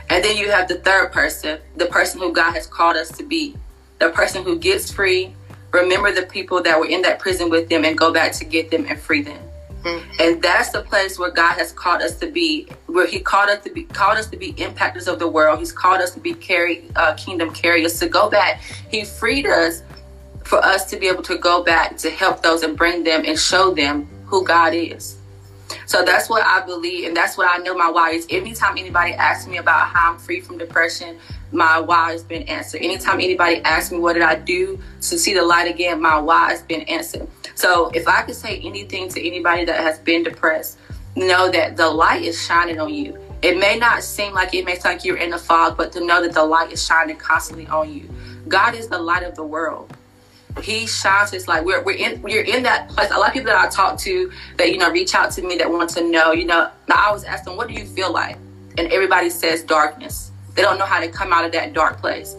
And 0.09 0.23
then 0.23 0.35
you 0.35 0.51
have 0.51 0.67
the 0.67 0.79
third 0.79 1.13
person, 1.13 1.59
the 1.77 1.85
person 1.85 2.19
who 2.19 2.33
God 2.33 2.53
has 2.53 2.67
called 2.67 2.97
us 2.97 3.11
to 3.17 3.23
be, 3.23 3.55
the 3.99 4.09
person 4.09 4.43
who 4.43 4.57
gets 4.57 4.91
free, 4.91 5.33
remember 5.71 6.11
the 6.11 6.23
people 6.23 6.61
that 6.63 6.77
were 6.77 6.87
in 6.87 7.01
that 7.03 7.19
prison 7.19 7.49
with 7.49 7.69
them 7.69 7.85
and 7.85 7.97
go 7.97 8.11
back 8.11 8.33
to 8.33 8.45
get 8.45 8.71
them 8.71 8.85
and 8.89 8.99
free 8.99 9.21
them. 9.21 9.41
And 10.19 10.41
that's 10.41 10.69
the 10.69 10.81
place 10.81 11.17
where 11.17 11.31
God 11.31 11.53
has 11.57 11.71
called 11.71 12.01
us 12.01 12.15
to 12.19 12.27
be, 12.27 12.67
where 12.87 13.07
He 13.07 13.19
called 13.19 13.49
us 13.49 13.63
to 13.63 13.71
be, 13.71 13.83
called 13.83 14.17
us 14.17 14.27
to 14.27 14.37
be 14.37 14.53
impactors 14.53 15.07
of 15.07 15.19
the 15.19 15.27
world. 15.27 15.59
He's 15.59 15.71
called 15.71 16.01
us 16.01 16.11
to 16.11 16.19
be 16.19 16.33
carry 16.33 16.85
uh, 16.95 17.13
kingdom 17.15 17.51
carriers. 17.53 17.99
To 17.99 18.07
go 18.07 18.29
back, 18.29 18.61
He 18.89 19.03
freed 19.03 19.47
us 19.47 19.83
for 20.43 20.63
us 20.63 20.89
to 20.91 20.97
be 20.97 21.07
able 21.07 21.23
to 21.23 21.37
go 21.37 21.63
back 21.63 21.97
to 21.97 22.09
help 22.09 22.41
those 22.41 22.63
and 22.63 22.77
bring 22.77 23.03
them 23.03 23.23
and 23.25 23.37
show 23.39 23.73
them 23.73 24.07
who 24.25 24.43
God 24.43 24.73
is. 24.73 25.17
So 25.85 26.03
that's 26.03 26.29
what 26.29 26.43
I 26.45 26.65
believe, 26.65 27.07
and 27.07 27.15
that's 27.15 27.37
what 27.37 27.47
I 27.49 27.61
know 27.63 27.75
my 27.75 27.89
why 27.89 28.11
is. 28.11 28.27
Anytime 28.29 28.77
anybody 28.77 29.13
asks 29.13 29.47
me 29.47 29.57
about 29.57 29.87
how 29.87 30.13
I'm 30.13 30.19
free 30.19 30.41
from 30.41 30.57
depression, 30.57 31.17
my 31.51 31.79
why 31.79 32.11
has 32.11 32.23
been 32.23 32.43
answered. 32.43 32.81
Anytime 32.81 33.19
anybody 33.19 33.61
asks 33.63 33.91
me 33.91 33.99
what 33.99 34.13
did 34.13 34.21
I 34.21 34.35
do 34.35 34.79
to 35.01 35.17
see 35.17 35.33
the 35.33 35.43
light 35.43 35.69
again, 35.69 36.01
my 36.01 36.19
why 36.19 36.51
has 36.51 36.61
been 36.61 36.81
answered. 36.83 37.27
So 37.55 37.89
if 37.93 38.07
I 38.07 38.21
could 38.23 38.35
say 38.35 38.59
anything 38.59 39.09
to 39.09 39.25
anybody 39.25 39.65
that 39.65 39.79
has 39.79 39.99
been 39.99 40.23
depressed, 40.23 40.77
know 41.15 41.49
that 41.51 41.77
the 41.77 41.89
light 41.89 42.23
is 42.23 42.41
shining 42.41 42.79
on 42.79 42.93
you. 42.93 43.17
It 43.41 43.57
may 43.57 43.77
not 43.77 44.03
seem 44.03 44.33
like 44.33 44.53
it 44.53 44.65
makes 44.65 44.85
like 44.85 45.03
you're 45.03 45.17
in 45.17 45.31
the 45.31 45.37
fog, 45.37 45.75
but 45.75 45.91
to 45.93 46.05
know 46.05 46.21
that 46.21 46.33
the 46.33 46.43
light 46.43 46.71
is 46.71 46.85
shining 46.85 47.17
constantly 47.17 47.67
on 47.67 47.91
you. 47.91 48.07
God 48.47 48.75
is 48.75 48.87
the 48.87 48.99
light 48.99 49.23
of 49.23 49.35
the 49.35 49.43
world. 49.43 49.95
He 50.61 50.85
shines 50.85 51.31
his 51.31 51.47
light. 51.47 51.63
We're, 51.63 51.81
we're 51.83 51.95
in 51.95 52.21
we're 52.21 52.43
in 52.43 52.63
that 52.63 52.89
place. 52.89 53.09
A 53.09 53.17
lot 53.17 53.29
of 53.29 53.33
people 53.33 53.47
that 53.47 53.65
I 53.65 53.69
talk 53.69 53.97
to 53.99 54.31
that 54.57 54.69
you 54.69 54.77
know 54.77 54.91
reach 54.91 55.15
out 55.15 55.31
to 55.31 55.41
me 55.41 55.55
that 55.57 55.71
want 55.71 55.89
to 55.91 56.03
know. 56.03 56.33
You 56.33 56.45
know, 56.45 56.69
I 56.91 57.05
always 57.07 57.23
ask 57.23 57.45
them, 57.45 57.55
"What 57.55 57.69
do 57.69 57.73
you 57.73 57.85
feel 57.85 58.11
like?" 58.11 58.37
And 58.77 58.91
everybody 58.91 59.29
says 59.29 59.63
darkness. 59.63 60.31
They 60.55 60.61
don't 60.61 60.77
know 60.77 60.85
how 60.85 60.99
to 60.99 61.07
come 61.07 61.31
out 61.31 61.45
of 61.45 61.53
that 61.53 61.73
dark 61.73 62.01
place. 62.01 62.35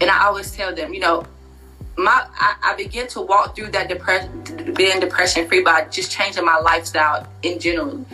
And 0.00 0.08
I 0.08 0.24
always 0.26 0.52
tell 0.52 0.74
them, 0.74 0.94
you 0.94 1.00
know, 1.00 1.26
my 1.96 2.26
I, 2.34 2.56
I 2.62 2.76
began 2.76 3.06
to 3.08 3.20
walk 3.20 3.54
through 3.54 3.68
that 3.68 3.88
depression, 3.88 4.74
being 4.74 5.00
depression 5.00 5.46
free 5.48 5.62
by 5.62 5.84
just 5.84 6.10
changing 6.10 6.44
my 6.44 6.58
lifestyle 6.58 7.26
in 7.42 7.58
general. 7.58 8.04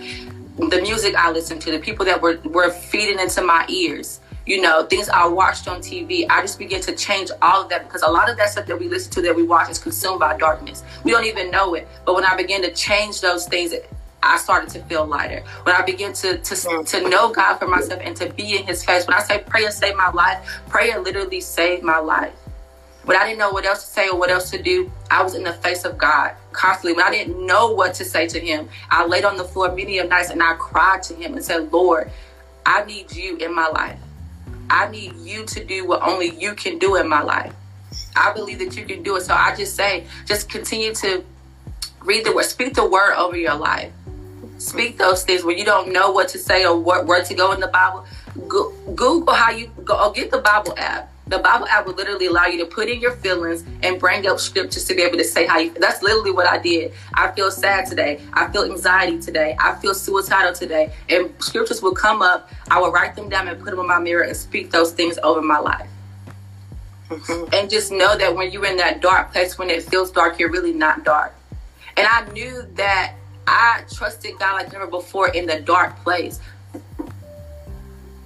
The 0.58 0.80
music 0.82 1.14
I 1.14 1.30
listened 1.30 1.60
to, 1.62 1.70
the 1.70 1.78
people 1.78 2.04
that 2.06 2.20
were 2.20 2.38
were 2.44 2.70
feeding 2.70 3.20
into 3.20 3.42
my 3.42 3.64
ears, 3.68 4.20
you 4.46 4.60
know, 4.60 4.84
things 4.86 5.08
I 5.08 5.26
watched 5.26 5.68
on 5.68 5.80
TV. 5.80 6.26
I 6.28 6.40
just 6.40 6.58
began 6.58 6.80
to 6.82 6.94
change 6.96 7.30
all 7.40 7.62
of 7.62 7.68
that 7.68 7.84
because 7.84 8.02
a 8.02 8.10
lot 8.10 8.28
of 8.28 8.36
that 8.38 8.50
stuff 8.50 8.66
that 8.66 8.78
we 8.78 8.88
listen 8.88 9.12
to, 9.12 9.22
that 9.22 9.36
we 9.36 9.44
watch, 9.44 9.70
is 9.70 9.78
consumed 9.78 10.20
by 10.20 10.36
darkness. 10.36 10.82
We 11.04 11.12
don't 11.12 11.26
even 11.26 11.50
know 11.50 11.74
it. 11.74 11.86
But 12.04 12.14
when 12.14 12.24
I 12.24 12.36
began 12.36 12.62
to 12.62 12.72
change 12.72 13.20
those 13.20 13.46
things, 13.46 13.74
I 14.22 14.38
started 14.38 14.70
to 14.70 14.80
feel 14.84 15.06
lighter. 15.06 15.44
When 15.62 15.76
I 15.76 15.82
began 15.82 16.12
to 16.14 16.38
to, 16.38 16.82
to 16.84 17.08
know 17.08 17.30
God 17.30 17.58
for 17.58 17.68
myself 17.68 18.00
and 18.02 18.16
to 18.16 18.32
be 18.32 18.56
in 18.56 18.64
His 18.64 18.84
face. 18.84 19.06
When 19.06 19.14
I 19.14 19.20
say 19.20 19.38
prayer 19.38 19.70
saved 19.70 19.96
my 19.96 20.10
life, 20.10 20.60
prayer 20.68 20.98
literally 20.98 21.40
saved 21.40 21.84
my 21.84 21.98
life. 21.98 22.32
When 23.08 23.16
I 23.16 23.24
didn't 23.24 23.38
know 23.38 23.52
what 23.52 23.64
else 23.64 23.84
to 23.84 23.90
say 23.90 24.10
or 24.10 24.18
what 24.18 24.28
else 24.28 24.50
to 24.50 24.62
do, 24.62 24.92
I 25.10 25.22
was 25.22 25.34
in 25.34 25.42
the 25.42 25.54
face 25.54 25.86
of 25.86 25.96
God 25.96 26.34
constantly. 26.52 26.92
When 26.92 27.06
I 27.06 27.10
didn't 27.10 27.46
know 27.46 27.72
what 27.72 27.94
to 27.94 28.04
say 28.04 28.28
to 28.28 28.38
Him, 28.38 28.68
I 28.90 29.06
laid 29.06 29.24
on 29.24 29.38
the 29.38 29.44
floor 29.44 29.74
many 29.74 29.96
of 29.96 30.10
nights 30.10 30.28
and 30.28 30.42
I 30.42 30.56
cried 30.56 31.04
to 31.04 31.14
Him 31.14 31.32
and 31.32 31.42
said, 31.42 31.72
Lord, 31.72 32.10
I 32.66 32.84
need 32.84 33.10
you 33.16 33.38
in 33.38 33.54
my 33.54 33.66
life. 33.68 33.98
I 34.68 34.90
need 34.90 35.16
you 35.16 35.46
to 35.46 35.64
do 35.64 35.86
what 35.86 36.02
only 36.02 36.38
you 36.38 36.54
can 36.54 36.78
do 36.78 36.96
in 36.96 37.08
my 37.08 37.22
life. 37.22 37.54
I 38.14 38.34
believe 38.34 38.58
that 38.58 38.76
you 38.76 38.84
can 38.84 39.02
do 39.02 39.16
it. 39.16 39.22
So 39.22 39.32
I 39.32 39.56
just 39.56 39.74
say, 39.74 40.06
just 40.26 40.50
continue 40.50 40.92
to 40.96 41.24
read 42.02 42.26
the 42.26 42.34
word, 42.34 42.44
speak 42.44 42.74
the 42.74 42.86
word 42.86 43.14
over 43.16 43.38
your 43.38 43.54
life. 43.54 43.90
Speak 44.58 44.98
those 44.98 45.24
things 45.24 45.44
when 45.44 45.56
you 45.56 45.64
don't 45.64 45.94
know 45.94 46.10
what 46.10 46.28
to 46.28 46.38
say 46.38 46.66
or 46.66 46.78
what 46.78 47.06
where 47.06 47.24
to 47.24 47.34
go 47.34 47.52
in 47.52 47.60
the 47.60 47.68
Bible. 47.68 48.04
Go, 48.46 48.70
Google 48.94 49.32
how 49.32 49.50
you 49.50 49.68
go. 49.82 49.98
Or 49.98 50.12
get 50.12 50.30
the 50.30 50.40
Bible 50.40 50.74
app 50.76 51.10
the 51.28 51.38
Bible 51.38 51.66
app 51.68 51.86
will 51.86 51.94
literally 51.94 52.26
allow 52.26 52.46
you 52.46 52.58
to 52.58 52.66
put 52.66 52.88
in 52.88 53.00
your 53.00 53.12
feelings 53.12 53.64
and 53.82 54.00
bring 54.00 54.26
up 54.26 54.40
scriptures 54.40 54.84
to 54.84 54.94
be 54.94 55.02
able 55.02 55.18
to 55.18 55.24
say 55.24 55.46
how 55.46 55.58
you. 55.58 55.72
That's 55.74 56.02
literally 56.02 56.32
what 56.32 56.46
I 56.46 56.58
did. 56.58 56.92
I 57.14 57.30
feel 57.32 57.50
sad 57.50 57.86
today. 57.86 58.20
I 58.32 58.50
feel 58.50 58.64
anxiety 58.64 59.20
today. 59.20 59.56
I 59.60 59.74
feel 59.76 59.94
suicidal 59.94 60.54
today. 60.54 60.92
And 61.08 61.32
scriptures 61.42 61.82
will 61.82 61.94
come 61.94 62.22
up. 62.22 62.50
I 62.70 62.80
will 62.80 62.90
write 62.90 63.14
them 63.14 63.28
down 63.28 63.48
and 63.48 63.58
put 63.58 63.70
them 63.70 63.80
in 63.80 63.86
my 63.86 63.98
mirror 63.98 64.22
and 64.22 64.36
speak 64.36 64.70
those 64.70 64.92
things 64.92 65.18
over 65.22 65.42
my 65.42 65.58
life. 65.58 65.88
Mm-hmm. 67.10 67.54
And 67.54 67.70
just 67.70 67.92
know 67.92 68.16
that 68.16 68.34
when 68.34 68.50
you're 68.50 68.66
in 68.66 68.76
that 68.78 69.00
dark 69.00 69.32
place, 69.32 69.58
when 69.58 69.70
it 69.70 69.82
feels 69.82 70.10
dark, 70.10 70.38
you're 70.38 70.50
really 70.50 70.72
not 70.72 71.04
dark. 71.04 71.34
And 71.96 72.06
I 72.06 72.30
knew 72.32 72.62
that 72.74 73.14
I 73.46 73.82
trusted 73.92 74.38
God 74.38 74.54
like 74.54 74.72
never 74.72 74.86
before 74.86 75.28
in 75.28 75.46
the 75.46 75.60
dark 75.60 76.02
place 76.02 76.40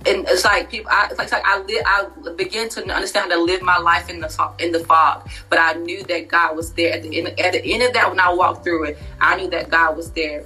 and 0.06 0.26
it's 0.28 0.44
like 0.44 0.71
people. 0.71 0.90
I, 0.90 1.09
it's 1.11 1.18
like, 1.18 1.26
it's 1.26 1.32
like 1.32 1.44
I 1.44 1.59
live. 1.61 1.82
I 1.87 2.32
began 2.37 2.68
to 2.71 2.80
understand 2.92 3.30
how 3.30 3.37
to 3.37 3.42
live 3.42 3.62
my 3.62 3.78
life 3.78 4.09
in 4.11 4.21
the 4.21 4.54
in 4.59 4.73
the 4.73 4.80
fog. 4.80 5.28
But 5.49 5.59
I 5.59 5.75
knew 5.75 6.02
that 6.04 6.28
God 6.28 6.56
was 6.56 6.73
there 6.73 6.94
at 6.94 7.02
the 7.02 7.18
end. 7.18 7.38
At 7.38 7.52
the 7.52 7.73
end 7.73 7.82
of 7.82 7.92
that, 7.94 8.11
when 8.11 8.21
I 8.21 8.32
walked 8.32 8.64
through 8.64 8.85
it, 8.85 8.99
I 9.21 9.37
knew 9.37 9.49
that 9.50 9.71
God 9.71 9.97
was 9.97 10.11
there, 10.11 10.44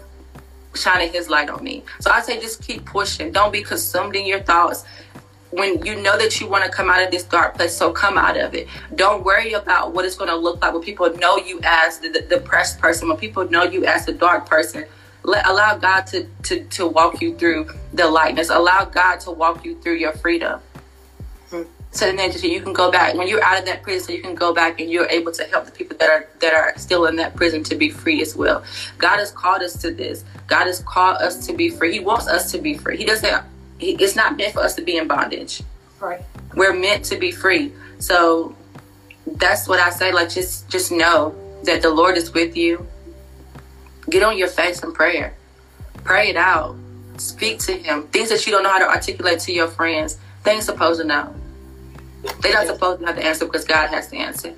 shining 0.75 1.13
His 1.13 1.29
light 1.29 1.49
on 1.49 1.63
me. 1.65 1.85
So 2.01 2.11
I 2.11 2.21
say, 2.21 2.41
just 2.41 2.63
keep 2.63 2.85
pushing. 2.85 3.33
Don't 3.33 3.53
be 3.53 3.63
consumed 3.63 4.17
in 4.17 4.27
your 4.27 4.41
thoughts. 4.41 4.85
When 5.51 5.85
you 5.87 5.95
know 6.03 6.19
that 6.19 6.39
you 6.41 6.49
want 6.49 6.65
to 6.65 6.71
come 6.71 6.91
out 6.91 7.03
of 7.03 7.11
this 7.11 7.23
dark 7.23 7.55
place, 7.55 7.75
so 7.75 7.93
come 7.93 8.19
out 8.19 8.37
of 8.37 8.55
it. 8.55 8.69
Don't 8.95 9.25
worry 9.25 9.53
about 9.53 9.95
what 9.95 10.05
it's 10.05 10.17
going 10.17 10.29
to 10.29 10.37
look 10.37 10.61
like 10.61 10.75
when 10.75 10.83
people 10.83 11.09
know 11.17 11.39
you 11.39 11.61
as 11.63 11.99
the, 11.99 12.09
the 12.09 12.21
depressed 12.21 12.79
person, 12.79 13.09
when 13.09 13.17
people 13.17 13.49
know 13.49 13.63
you 13.63 13.87
as 13.87 14.05
the 14.05 14.13
dark 14.13 14.47
person 14.47 14.85
let, 15.27 15.47
allow 15.49 15.77
God 15.77 16.07
to, 16.09 16.27
to, 16.45 16.65
to 16.65 16.87
walk 16.87 17.21
you 17.21 17.37
through 17.37 17.69
the 17.93 18.09
lightness. 18.09 18.49
Allow 18.49 18.85
God 18.85 19.19
to 19.21 19.33
walk 19.33 19.65
you 19.65 19.75
through 19.81 19.97
your 19.97 20.13
freedom. 20.13 20.61
Mm-hmm. 21.51 21.69
So 21.91 22.13
then 22.13 22.33
you 22.33 22.61
can 22.61 22.73
go 22.73 22.93
back 22.93 23.15
when 23.15 23.27
you're 23.27 23.43
out 23.43 23.59
of 23.59 23.67
that 23.67 23.83
prison. 23.83 24.15
You 24.15 24.23
can 24.23 24.37
go 24.37 24.55
back 24.55 24.81
and 24.81 24.89
you're 24.89 25.09
able 25.09 25.33
to 25.33 25.45
help 25.45 25.65
the 25.67 25.73
people 25.73 25.97
that 25.99 26.09
are 26.09 26.29
that 26.41 26.55
are 26.55 26.79
still 26.79 27.07
in 27.07 27.17
that 27.17 27.35
prison 27.35 27.65
to 27.65 27.75
be 27.75 27.91
free 27.91 28.23
as 28.23 28.37
well. 28.37 28.63
God 28.99 29.19
has 29.19 29.33
called 29.33 29.63
us 29.63 29.77
to 29.79 29.91
this. 29.91 30.25
God 30.47 30.67
has 30.67 30.81
called 30.81 31.17
us 31.17 31.45
to 31.47 31.55
be 31.55 31.71
free. 31.71 31.93
He 31.93 32.01
wants 32.01 32.29
us 32.29 32.53
to 32.53 32.59
be 32.59 32.75
free. 32.75 32.97
He 32.97 33.05
doesn't. 33.05 33.45
He, 33.79 33.93
it's 33.93 34.15
not 34.15 34.37
meant 34.37 34.53
for 34.53 34.61
us 34.61 34.75
to 34.77 34.83
be 34.83 34.97
in 34.97 35.09
bondage. 35.09 35.63
Right. 35.99 36.23
We're 36.55 36.73
meant 36.73 37.05
to 37.07 37.17
be 37.17 37.33
free. 37.33 37.73
So 37.99 38.55
that's 39.27 39.67
what 39.67 39.81
I 39.81 39.91
say. 39.91 40.13
Like 40.13 40.31
just 40.31 40.69
just 40.69 40.93
know 40.93 41.35
that 41.65 41.83
the 41.83 41.91
Lord 41.91 42.17
is 42.17 42.33
with 42.33 42.57
you 42.57 42.87
Get 44.11 44.23
on 44.23 44.39
your 44.39 44.49
face 44.49 44.83
in 44.83 44.93
prayer. 44.93 45.35
Pray 46.05 46.29
it 46.31 46.37
out. 46.37 46.77
Speak 47.19 47.59
to 47.61 47.73
him. 47.73 48.07
Things 48.09 48.29
that 48.29 48.47
you 48.47 48.53
don't 48.53 48.63
know 48.63 48.71
how 48.71 48.79
to 48.79 48.89
articulate 48.89 49.41
to 49.41 49.53
your 49.53 49.69
friends, 49.69 50.19
they're 50.45 50.61
supposed 50.61 51.01
to 51.01 51.07
know. 51.07 51.35
They're 52.41 52.53
not 52.53 52.67
supposed 52.67 53.01
to 53.01 53.07
have 53.07 53.17
the 53.17 53.25
answer 53.25 53.47
because 53.47 53.65
God 53.65 53.89
has 53.89 54.09
the 54.09 54.19
answer. 54.19 54.55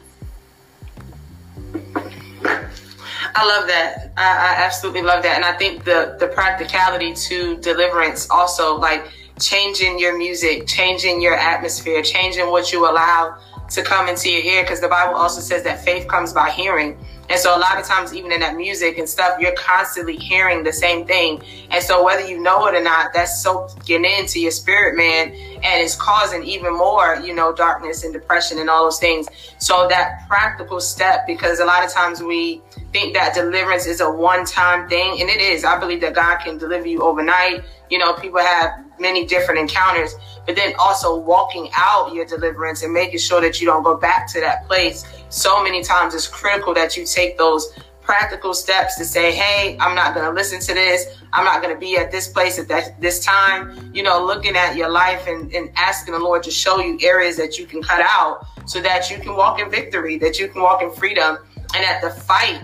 I 3.34 3.46
love 3.46 3.68
that. 3.68 4.12
I, 4.16 4.22
I, 4.22 4.64
absolutely 4.64 5.02
love 5.02 5.22
that. 5.22 5.36
And 5.36 5.44
I 5.44 5.56
think 5.56 5.84
the 5.84 6.16
the 6.18 6.28
practicality 6.28 7.14
to 7.14 7.56
deliverance 7.58 8.28
also 8.30 8.76
like 8.76 9.06
changing 9.38 9.98
your 9.98 10.16
music, 10.16 10.66
changing 10.66 11.20
your 11.20 11.36
atmosphere, 11.36 12.02
changing 12.02 12.50
what 12.50 12.72
you 12.72 12.88
allow 12.88 13.38
to 13.70 13.82
come 13.82 14.08
into 14.08 14.30
your 14.30 14.42
ear 14.42 14.62
because 14.62 14.80
the 14.80 14.88
Bible 14.88 15.14
also 15.14 15.40
says 15.40 15.62
that 15.64 15.84
faith 15.84 16.08
comes 16.08 16.32
by 16.32 16.50
hearing. 16.50 16.96
And 17.30 17.38
so 17.38 17.54
a 17.54 17.60
lot 17.60 17.78
of 17.78 17.84
times, 17.84 18.14
even 18.14 18.32
in 18.32 18.40
that 18.40 18.56
music 18.56 18.96
and 18.96 19.06
stuff, 19.06 19.38
you're 19.38 19.52
constantly 19.52 20.16
hearing 20.16 20.64
the 20.64 20.72
same 20.72 21.06
thing. 21.06 21.42
And 21.70 21.84
so 21.84 22.02
whether 22.02 22.26
you 22.26 22.40
know 22.40 22.66
it 22.68 22.75
or 22.75 22.82
not, 22.82 23.12
that's 23.12 23.42
soaking 23.42 24.06
into 24.06 24.40
your 24.40 24.50
spirit, 24.50 24.96
man, 24.96 25.32
and 25.62 25.82
it's 25.82 25.94
causing 25.94 26.42
even 26.44 26.72
more, 26.72 27.16
you 27.22 27.34
know, 27.34 27.52
darkness 27.52 28.02
and 28.02 28.14
depression 28.14 28.58
and 28.58 28.70
all 28.70 28.84
those 28.84 28.98
things. 28.98 29.28
So 29.58 29.87
that 29.90 30.26
practical 30.26 30.80
step, 30.80 31.26
because 31.26 31.60
a 31.60 31.66
lot 31.66 31.84
of 31.84 31.92
times 31.92 32.22
we 32.22 32.62
think 32.94 33.12
that 33.12 33.34
deliverance 33.34 33.84
is 33.84 34.00
a 34.00 34.10
one-time 34.10 34.88
thing, 34.88 35.20
and 35.20 35.28
it 35.28 35.42
is. 35.42 35.64
I 35.64 35.78
believe 35.78 36.00
that 36.00 36.14
God 36.14 36.38
can 36.38 36.56
deliver 36.56 36.87
you 36.87 37.02
overnight. 37.02 37.62
You 37.90 37.98
know, 37.98 38.14
people 38.14 38.40
have 38.40 38.87
many 39.00 39.26
different 39.26 39.60
encounters, 39.60 40.14
but 40.46 40.56
then 40.56 40.72
also 40.78 41.16
walking 41.16 41.70
out 41.76 42.12
your 42.14 42.24
deliverance 42.24 42.82
and 42.82 42.92
making 42.92 43.18
sure 43.18 43.40
that 43.40 43.60
you 43.60 43.66
don't 43.66 43.82
go 43.82 43.96
back 43.96 44.26
to 44.32 44.40
that 44.40 44.66
place 44.66 45.04
so 45.28 45.62
many 45.62 45.82
times 45.82 46.14
it's 46.14 46.26
critical 46.26 46.72
that 46.74 46.96
you 46.96 47.04
take 47.04 47.36
those 47.36 47.72
practical 48.08 48.54
steps 48.54 48.96
to 48.96 49.04
say, 49.04 49.32
hey, 49.32 49.76
I'm 49.78 49.94
not 49.94 50.14
going 50.14 50.24
to 50.24 50.32
listen 50.32 50.60
to 50.60 50.72
this. 50.72 51.18
I'm 51.34 51.44
not 51.44 51.60
going 51.60 51.74
to 51.74 51.78
be 51.78 51.98
at 51.98 52.10
this 52.10 52.26
place 52.26 52.58
at 52.58 52.66
that, 52.68 52.98
this 52.98 53.22
time. 53.22 53.90
You 53.92 54.02
know, 54.02 54.24
looking 54.24 54.56
at 54.56 54.76
your 54.76 54.88
life 54.88 55.26
and, 55.26 55.52
and 55.52 55.70
asking 55.76 56.14
the 56.14 56.18
Lord 56.18 56.42
to 56.44 56.50
show 56.50 56.80
you 56.80 56.98
areas 57.02 57.36
that 57.36 57.58
you 57.58 57.66
can 57.66 57.82
cut 57.82 58.00
out 58.00 58.46
so 58.64 58.80
that 58.80 59.10
you 59.10 59.18
can 59.18 59.36
walk 59.36 59.60
in 59.60 59.70
victory, 59.70 60.16
that 60.18 60.38
you 60.38 60.48
can 60.48 60.62
walk 60.62 60.80
in 60.80 60.90
freedom, 60.90 61.36
and 61.74 61.84
that 61.84 62.00
the 62.00 62.08
fight 62.08 62.62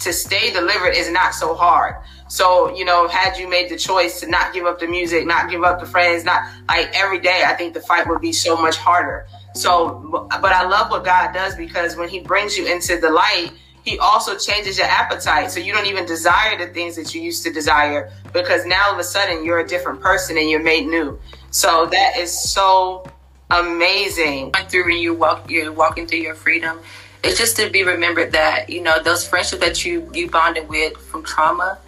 to 0.00 0.12
stay 0.12 0.52
delivered 0.52 0.90
is 0.90 1.10
not 1.10 1.34
so 1.34 1.54
hard. 1.54 1.96
So, 2.28 2.74
you 2.74 2.84
know, 2.84 3.06
had 3.08 3.38
you 3.38 3.48
made 3.48 3.70
the 3.70 3.76
choice 3.76 4.20
to 4.20 4.26
not 4.26 4.52
give 4.52 4.66
up 4.66 4.80
the 4.80 4.86
music, 4.86 5.26
not 5.26 5.48
give 5.48 5.62
up 5.62 5.80
the 5.80 5.86
friends, 5.86 6.24
not 6.24 6.42
like 6.68 6.90
every 6.94 7.20
day, 7.20 7.44
I 7.46 7.54
think 7.54 7.74
the 7.74 7.80
fight 7.80 8.08
would 8.08 8.20
be 8.20 8.32
so 8.32 8.56
much 8.56 8.76
harder. 8.76 9.26
So, 9.54 10.28
but 10.28 10.52
I 10.52 10.66
love 10.66 10.90
what 10.90 11.04
God 11.04 11.32
does 11.32 11.54
because 11.54 11.96
when 11.96 12.08
He 12.08 12.20
brings 12.20 12.58
you 12.58 12.66
into 12.66 12.98
the 12.98 13.10
light, 13.10 13.52
He 13.84 13.98
also 13.98 14.36
changes 14.36 14.76
your 14.76 14.88
appetite. 14.88 15.50
So 15.50 15.60
you 15.60 15.72
don't 15.72 15.86
even 15.86 16.04
desire 16.04 16.58
the 16.58 16.72
things 16.72 16.96
that 16.96 17.14
you 17.14 17.22
used 17.22 17.44
to 17.44 17.52
desire 17.52 18.12
because 18.32 18.66
now 18.66 18.88
all 18.88 18.94
of 18.94 18.98
a 18.98 19.04
sudden 19.04 19.44
you're 19.44 19.60
a 19.60 19.66
different 19.66 20.00
person 20.00 20.36
and 20.36 20.50
you're 20.50 20.62
made 20.62 20.86
new. 20.86 21.18
So 21.50 21.86
that 21.86 22.16
is 22.18 22.32
so 22.52 23.06
amazing. 23.50 24.52
Through 24.68 24.86
when 24.86 24.98
you 24.98 25.14
walk, 25.14 25.48
you're 25.50 25.72
walking 25.72 26.06
through 26.06 26.18
your 26.18 26.34
freedom. 26.34 26.80
It's 27.26 27.38
just 27.38 27.56
to 27.56 27.68
be 27.68 27.82
remembered 27.82 28.32
that 28.32 28.70
you 28.70 28.80
know 28.80 29.02
those 29.02 29.26
friendships 29.26 29.60
that 29.60 29.84
you 29.84 30.08
you 30.14 30.30
bonded 30.30 30.68
with 30.68 30.96
from 30.96 31.24
trauma. 31.24 31.78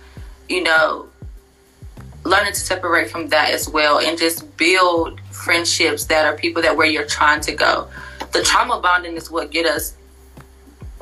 You 0.49 0.63
know, 0.63 1.09
learning 2.25 2.55
to 2.55 2.61
separate 2.61 3.11
from 3.11 3.29
that 3.29 3.53
as 3.53 3.69
well 3.69 4.01
and 4.01 4.19
just 4.19 4.57
build 4.57 5.21
friendships 5.31 6.07
that 6.07 6.27
are 6.27 6.37
people 6.37 6.63
that 6.63 6.77
where 6.77 6.87
you're 6.87 7.07
trying 7.07 7.41
to 7.43 7.55
go. 7.55 7.89
The 8.33 8.43
trauma 8.43 8.81
bonding 8.81 9.17
is 9.17 9.31
what 9.31 9.51
get 9.51 9.67
us 9.67 9.95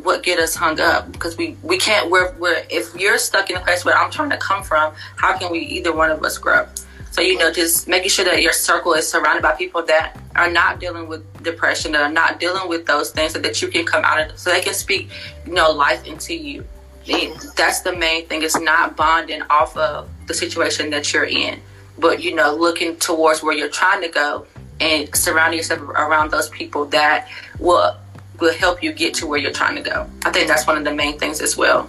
what 0.03 0.23
get 0.23 0.39
us 0.39 0.55
hung 0.55 0.79
up 0.81 1.11
because 1.13 1.37
we 1.37 1.57
we 1.63 1.79
can't 1.79 2.11
we're, 2.11 2.33
we're 2.37 2.63
if 2.71 2.95
you're 2.95 3.19
stuck 3.19 3.51
in 3.51 3.57
a 3.57 3.61
place 3.61 3.85
where 3.85 3.97
I'm 3.97 4.11
trying 4.11 4.31
to 4.31 4.37
come 4.37 4.63
from, 4.63 4.95
how 5.17 5.37
can 5.39 5.51
we 5.51 5.61
either 5.61 5.93
one 5.95 6.11
of 6.11 6.23
us 6.23 6.39
grow? 6.39 6.67
So 7.17 7.23
you 7.23 7.39
know, 7.39 7.51
just 7.51 7.89
making 7.89 8.11
sure 8.11 8.27
that 8.27 8.43
your 8.43 8.53
circle 8.53 8.93
is 8.93 9.09
surrounded 9.09 9.43
by 9.43 9.53
people 9.53 9.83
that 9.85 10.21
are 10.35 10.51
not 10.51 10.81
dealing 10.81 11.09
with 11.09 11.25
depression, 11.43 11.93
that 11.93 12.03
are 12.03 12.13
not 12.13 12.39
dealing 12.39 12.69
with 12.69 12.85
those 12.85 13.11
things, 13.11 13.33
so 13.33 13.39
that 13.39 13.63
you 13.63 13.69
can 13.69 13.87
come 13.87 14.05
out 14.05 14.21
of, 14.21 14.39
so 14.39 14.51
they 14.51 14.61
can 14.61 14.75
speak, 14.75 15.09
you 15.47 15.55
know, 15.55 15.73
life 15.73 16.07
into 16.07 16.35
you. 16.35 16.63
That's 17.57 17.81
the 17.81 17.97
main 17.97 18.27
thing. 18.27 18.43
It's 18.43 18.61
not 18.61 18.99
bonding 18.99 19.41
off 19.49 19.75
of 19.79 20.11
the 20.27 20.35
situation 20.35 20.91
that 20.91 21.11
you're 21.15 21.25
in, 21.25 21.59
but 21.99 22.23
you 22.23 22.35
know, 22.35 22.55
looking 22.55 22.97
towards 22.97 23.43
where 23.43 23.57
you're 23.57 23.71
trying 23.71 24.03
to 24.03 24.09
go 24.09 24.47
and 24.81 25.09
surrounding 25.17 25.57
yourself 25.57 25.81
around 25.81 26.31
those 26.31 26.51
people 26.51 26.85
that 26.87 27.29
will 27.59 27.97
will 28.41 28.53
help 28.53 28.83
you 28.83 28.93
get 28.93 29.15
to 29.15 29.27
where 29.27 29.39
you're 29.39 29.53
trying 29.53 29.77
to 29.77 29.81
go. 29.81 30.07
I 30.27 30.33
think 30.33 30.49
that's 30.49 30.67
one 30.67 30.77
of 30.77 30.85
the 30.85 30.93
main 30.93 31.19
things 31.19 31.41
as 31.41 31.57
well. 31.57 31.89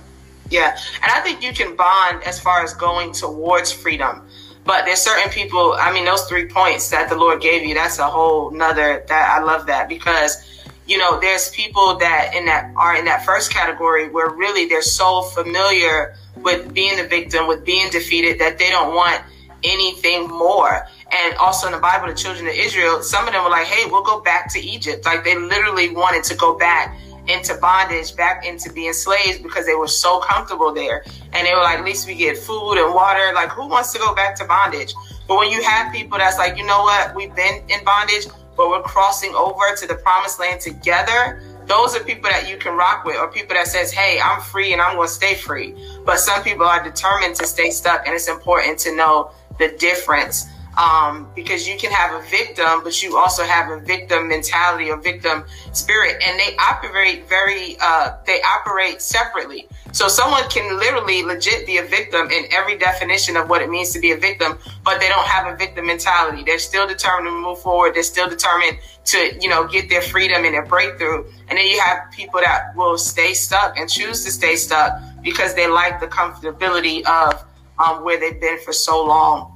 Yeah, 0.50 0.78
and 1.04 1.12
I 1.12 1.20
think 1.20 1.44
you 1.44 1.52
can 1.52 1.76
bond 1.76 2.24
as 2.24 2.40
far 2.40 2.64
as 2.64 2.74
going 2.74 3.12
towards 3.12 3.74
freedom. 3.74 4.22
But 4.68 4.86
there's 4.86 5.00
certain 5.00 5.32
people, 5.32 5.76
I 5.80 5.94
mean, 5.94 6.06
those 6.06 6.24
three 6.26 6.48
points 6.48 6.90
that 6.90 7.10
the 7.10 7.16
Lord 7.16 7.42
gave 7.42 7.66
you, 7.66 7.74
that's 7.74 8.00
a 8.00 8.08
whole 8.08 8.52
nother 8.52 9.04
that 9.08 9.40
I 9.40 9.42
love 9.42 9.66
that 9.68 9.90
because 9.90 10.44
you 10.88 10.98
know, 10.98 11.20
there's 11.20 11.50
people 11.50 11.98
that 11.98 12.34
in 12.34 12.46
that 12.46 12.72
are 12.78 12.96
in 12.96 13.06
that 13.06 13.26
first 13.26 13.52
category 13.52 14.10
where 14.10 14.30
really 14.30 14.68
they're 14.68 14.82
so 14.82 15.22
familiar 15.22 16.16
with 16.38 16.74
being 16.74 16.98
a 17.00 17.04
victim, 17.04 17.46
with 17.48 17.66
being 17.66 17.90
defeated 17.90 18.40
that 18.40 18.58
they 18.58 18.70
don't 18.70 18.96
want 18.96 19.22
anything 19.64 20.28
more. 20.30 20.88
And 21.12 21.36
also 21.38 21.68
in 21.68 21.74
the 21.74 21.80
Bible, 21.80 22.08
the 22.08 22.14
children 22.14 22.48
of 22.48 22.54
Israel, 22.54 23.02
some 23.04 23.28
of 23.28 23.34
them 23.34 23.44
were 23.44 23.50
like, 23.50 23.68
hey, 23.68 23.90
we'll 23.90 24.04
go 24.04 24.22
back 24.22 24.52
to 24.54 24.60
Egypt. 24.60 25.06
Like 25.06 25.26
they 25.26 25.38
literally 25.38 25.90
wanted 25.90 26.24
to 26.26 26.36
go 26.36 26.58
back 26.58 26.98
into 27.28 27.56
bondage, 27.56 28.16
back 28.16 28.46
into 28.46 28.72
being 28.72 28.94
slaves 28.94 29.40
because 29.40 29.66
they 29.66 29.76
were 29.76 29.88
so 29.88 30.20
comfortable 30.20 30.74
there. 30.74 31.04
And 31.34 31.46
they 31.46 31.54
were 31.54 31.62
like, 31.62 31.80
at 31.80 31.86
least 31.86 32.08
we 32.08 32.16
get 32.16 32.38
food 32.38 32.74
and 32.74 32.94
water. 32.94 33.32
Like, 33.34 33.50
who 33.50 33.68
wants 33.68 33.94
to 33.94 34.00
go 34.00 34.16
back 34.16 34.36
to 34.38 34.46
bondage? 34.46 34.94
But 35.28 35.38
when 35.38 35.50
you 35.50 35.62
have 35.64 35.94
people 35.94 36.18
that's 36.18 36.38
like, 36.38 36.58
you 36.58 36.66
know 36.66 36.84
what, 36.84 37.16
we've 37.16 37.36
been 37.36 37.64
in 37.70 37.84
bondage, 37.84 38.28
but 38.56 38.70
we're 38.70 38.82
crossing 38.82 39.34
over 39.36 39.76
to 39.76 39.88
the 39.88 39.96
promised 39.96 40.40
land 40.40 40.62
together 40.62 41.42
those 41.68 41.94
are 41.96 42.04
people 42.04 42.30
that 42.30 42.50
you 42.50 42.58
can 42.58 42.76
rock 42.76 43.04
with 43.04 43.18
or 43.18 43.28
people 43.30 43.54
that 43.54 43.68
says 43.68 43.92
hey 43.92 44.20
i'm 44.24 44.42
free 44.42 44.74
and 44.74 44.82
i'm 44.82 44.96
going 44.96 45.08
to 45.08 45.14
stay 45.14 45.36
free 45.36 45.76
but 46.06 46.18
some 46.18 46.42
people 46.42 46.66
are 46.66 46.84
determined 46.84 47.36
to 47.36 47.46
stay 47.46 47.70
stuck 47.70 48.06
and 48.08 48.16
it's 48.16 48.30
important 48.30 48.80
to 48.80 48.96
know 48.96 49.32
the 49.60 49.68
difference 49.78 50.48
um, 50.78 51.28
because 51.36 51.68
you 51.68 51.76
can 51.78 51.92
have 51.92 52.14
a 52.14 52.26
victim, 52.30 52.84
but 52.84 53.02
you 53.02 53.18
also 53.18 53.44
have 53.44 53.72
a 53.72 53.80
victim 53.84 54.30
mentality 54.30 54.92
or 54.92 54.98
victim 54.98 55.44
spirit, 55.74 56.22
and 56.24 56.40
they 56.40 56.56
operate 56.58 57.28
very, 57.28 57.78
uh, 57.82 58.18
they 58.26 58.40
operate 58.42 59.02
separately. 59.02 59.68
So 59.92 60.08
someone 60.08 60.48
can 60.50 60.78
literally 60.78 61.24
legit 61.24 61.66
be 61.66 61.78
a 61.78 61.84
victim 61.84 62.30
in 62.30 62.46
every 62.52 62.78
definition 62.78 63.36
of 63.36 63.50
what 63.50 63.64
it 63.64 63.70
means 63.70 63.92
to 63.94 64.00
be 64.00 64.12
a 64.12 64.18
victim, 64.18 64.60
but 64.84 65.00
they 65.00 65.10
don't 65.10 65.26
have 65.26 65.52
a 65.52 65.58
victim 65.58 65.88
mentality. 65.88 66.44
They're 66.44 66.60
still 66.60 66.88
determined 66.88 67.34
to 67.34 67.42
move 67.42 67.60
forward. 67.60 67.96
They're 67.96 68.04
still 68.04 68.30
determined 68.30 68.78
to, 69.06 69.36
you 69.42 69.50
know, 69.50 69.68
get 69.68 69.90
their 69.90 70.04
freedom 70.04 70.46
and 70.46 70.54
their 70.54 70.66
breakthrough. 70.66 71.26
And 71.50 71.58
then 71.58 71.66
you 71.66 71.80
have 71.80 72.12
people 72.12 72.40
that 72.42 72.76
will 72.76 73.00
stay 73.00 73.34
stuck 73.34 73.80
and 73.80 73.90
choose 73.90 74.24
to 74.26 74.32
stay 74.32 74.56
stuck 74.56 75.00
because 75.24 75.56
they 75.56 75.68
like 75.68 76.00
the 76.00 76.08
comfortability 76.08 77.04
of 77.08 77.44
um, 77.80 78.04
where 78.04 78.20
they've 78.20 78.40
been 78.40 78.60
for 78.64 78.74
so 78.74 79.04
long. 79.04 79.54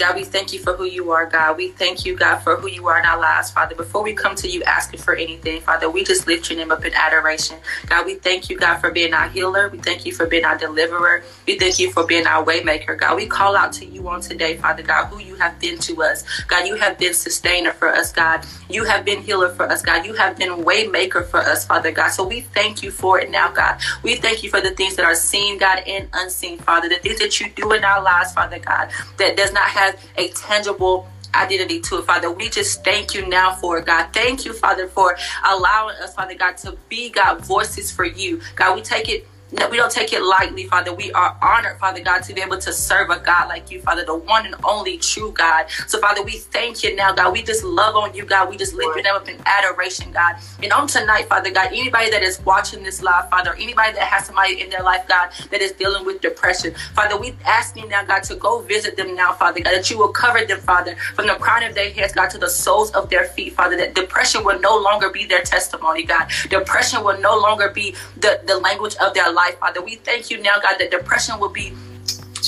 God, 0.00 0.16
we 0.16 0.24
thank 0.24 0.54
you 0.54 0.58
for 0.60 0.72
who 0.72 0.84
you 0.84 1.10
are, 1.10 1.26
God. 1.26 1.58
We 1.58 1.68
thank 1.68 2.06
you, 2.06 2.16
God, 2.16 2.38
for 2.38 2.56
who 2.56 2.68
you 2.70 2.88
are 2.88 2.98
in 2.98 3.04
our 3.04 3.20
lives, 3.20 3.50
Father. 3.50 3.74
Before 3.74 4.02
we 4.02 4.14
come 4.14 4.34
to 4.36 4.48
you 4.48 4.62
asking 4.62 5.00
for 5.00 5.14
anything, 5.14 5.60
Father, 5.60 5.90
we 5.90 6.04
just 6.04 6.26
lift 6.26 6.48
your 6.48 6.58
name 6.58 6.72
up 6.72 6.86
in 6.86 6.94
adoration. 6.94 7.58
God, 7.86 8.06
we 8.06 8.14
thank 8.14 8.48
you, 8.48 8.56
God, 8.56 8.78
for 8.78 8.90
being 8.90 9.12
our 9.12 9.28
healer. 9.28 9.68
We 9.68 9.76
thank 9.76 10.06
you 10.06 10.12
for 10.12 10.24
being 10.24 10.46
our 10.46 10.56
deliverer. 10.56 11.22
We 11.46 11.58
thank 11.58 11.78
you 11.78 11.92
for 11.92 12.06
being 12.06 12.26
our 12.26 12.42
waymaker, 12.42 12.98
God. 12.98 13.14
We 13.14 13.26
call 13.26 13.54
out 13.54 13.74
to 13.74 13.84
you 13.84 14.08
on 14.08 14.22
today, 14.22 14.56
Father 14.56 14.82
God, 14.82 15.08
who 15.08 15.18
you 15.20 15.34
have 15.34 15.60
been 15.60 15.78
to 15.80 16.02
us. 16.02 16.24
God, 16.44 16.66
you 16.66 16.76
have 16.76 16.96
been 16.96 17.12
sustainer 17.12 17.72
for 17.72 17.88
us, 17.88 18.10
God. 18.10 18.46
You 18.70 18.84
have 18.84 19.04
been 19.04 19.20
healer 19.20 19.50
for 19.50 19.70
us, 19.70 19.82
God. 19.82 20.06
You 20.06 20.14
have 20.14 20.38
been 20.38 20.64
waymaker 20.64 21.26
for 21.26 21.40
us, 21.40 21.66
Father 21.66 21.92
God. 21.92 22.08
So 22.08 22.26
we 22.26 22.40
thank 22.40 22.82
you 22.82 22.90
for 22.90 23.20
it 23.20 23.30
now, 23.30 23.52
God. 23.52 23.78
We 24.02 24.14
thank 24.14 24.42
you 24.42 24.48
for 24.48 24.62
the 24.62 24.70
things 24.70 24.96
that 24.96 25.04
are 25.04 25.14
seen, 25.14 25.58
God, 25.58 25.82
and 25.86 26.08
unseen, 26.14 26.56
Father. 26.56 26.88
The 26.88 26.96
things 26.96 27.18
that 27.18 27.38
you 27.38 27.50
do 27.50 27.72
in 27.72 27.84
our 27.84 28.02
lives, 28.02 28.32
Father 28.32 28.58
God, 28.58 28.90
that 29.18 29.36
does 29.36 29.52
not 29.52 29.68
have 29.68 29.89
a 30.16 30.28
tangible 30.28 31.06
identity 31.34 31.80
to 31.80 31.98
it, 31.98 32.04
Father. 32.04 32.30
We 32.30 32.48
just 32.48 32.84
thank 32.84 33.14
you 33.14 33.26
now 33.26 33.54
for 33.54 33.78
it, 33.78 33.86
God. 33.86 34.08
Thank 34.12 34.44
you, 34.44 34.52
Father, 34.52 34.88
for 34.88 35.16
allowing 35.46 35.96
us, 35.96 36.14
Father 36.14 36.34
God, 36.34 36.56
to 36.58 36.76
be, 36.88 37.10
God, 37.10 37.44
voices 37.44 37.90
for 37.90 38.04
you. 38.04 38.40
God, 38.56 38.74
we 38.76 38.82
take 38.82 39.08
it 39.08 39.26
no, 39.52 39.68
we 39.68 39.76
don't 39.76 39.90
take 39.90 40.12
it 40.12 40.22
lightly, 40.22 40.66
Father. 40.66 40.92
We 40.94 41.10
are 41.12 41.36
honored, 41.42 41.78
Father 41.78 42.00
God, 42.00 42.22
to 42.22 42.34
be 42.34 42.40
able 42.40 42.58
to 42.58 42.72
serve 42.72 43.10
a 43.10 43.18
God 43.18 43.48
like 43.48 43.70
you, 43.70 43.80
Father, 43.80 44.04
the 44.04 44.14
one 44.14 44.46
and 44.46 44.54
only 44.62 44.96
true 44.98 45.32
God. 45.32 45.66
So, 45.88 45.98
Father, 45.98 46.22
we 46.22 46.32
thank 46.38 46.84
you 46.84 46.94
now, 46.94 47.12
God. 47.12 47.32
We 47.32 47.42
just 47.42 47.64
love 47.64 47.96
on 47.96 48.14
you, 48.14 48.24
God. 48.24 48.48
We 48.48 48.56
just 48.56 48.74
lift 48.74 48.94
your 48.94 49.02
name 49.02 49.14
up 49.14 49.28
in 49.28 49.40
adoration, 49.44 50.12
God. 50.12 50.36
And 50.62 50.72
on 50.72 50.86
tonight, 50.86 51.28
Father 51.28 51.50
God, 51.50 51.68
anybody 51.72 52.10
that 52.10 52.22
is 52.22 52.40
watching 52.42 52.84
this 52.84 53.02
live, 53.02 53.28
Father, 53.28 53.54
anybody 53.58 53.92
that 53.94 54.04
has 54.04 54.26
somebody 54.26 54.60
in 54.60 54.70
their 54.70 54.82
life, 54.82 55.06
God, 55.08 55.30
that 55.50 55.60
is 55.60 55.72
dealing 55.72 56.06
with 56.06 56.20
depression, 56.20 56.74
Father, 56.94 57.18
we 57.18 57.36
ask 57.44 57.76
you 57.76 57.88
now, 57.88 58.04
God, 58.04 58.22
to 58.24 58.36
go 58.36 58.60
visit 58.60 58.96
them 58.96 59.16
now, 59.16 59.32
Father 59.32 59.60
God, 59.60 59.72
that 59.72 59.90
you 59.90 59.98
will 59.98 60.12
cover 60.12 60.44
them, 60.44 60.60
Father, 60.60 60.94
from 61.16 61.26
the 61.26 61.34
crown 61.34 61.64
of 61.64 61.74
their 61.74 61.90
heads, 61.90 62.12
God, 62.12 62.30
to 62.30 62.38
the 62.38 62.48
soles 62.48 62.92
of 62.92 63.10
their 63.10 63.24
feet, 63.24 63.54
Father, 63.54 63.76
that 63.78 63.94
depression 63.94 64.44
will 64.44 64.60
no 64.60 64.78
longer 64.78 65.10
be 65.10 65.24
their 65.24 65.42
testimony, 65.42 66.04
God. 66.04 66.30
Depression 66.48 67.02
will 67.02 67.18
no 67.20 67.36
longer 67.36 67.70
be 67.70 67.96
the, 68.16 68.40
the 68.46 68.56
language 68.56 68.94
of 68.96 69.12
their 69.14 69.32
life 69.32 69.39
life, 69.40 69.58
Father. 69.58 69.80
We 69.80 69.96
thank 69.96 70.30
you 70.30 70.42
now, 70.42 70.56
God, 70.62 70.76
that 70.78 70.90
depression 70.90 71.38
will 71.40 71.48
be 71.48 71.72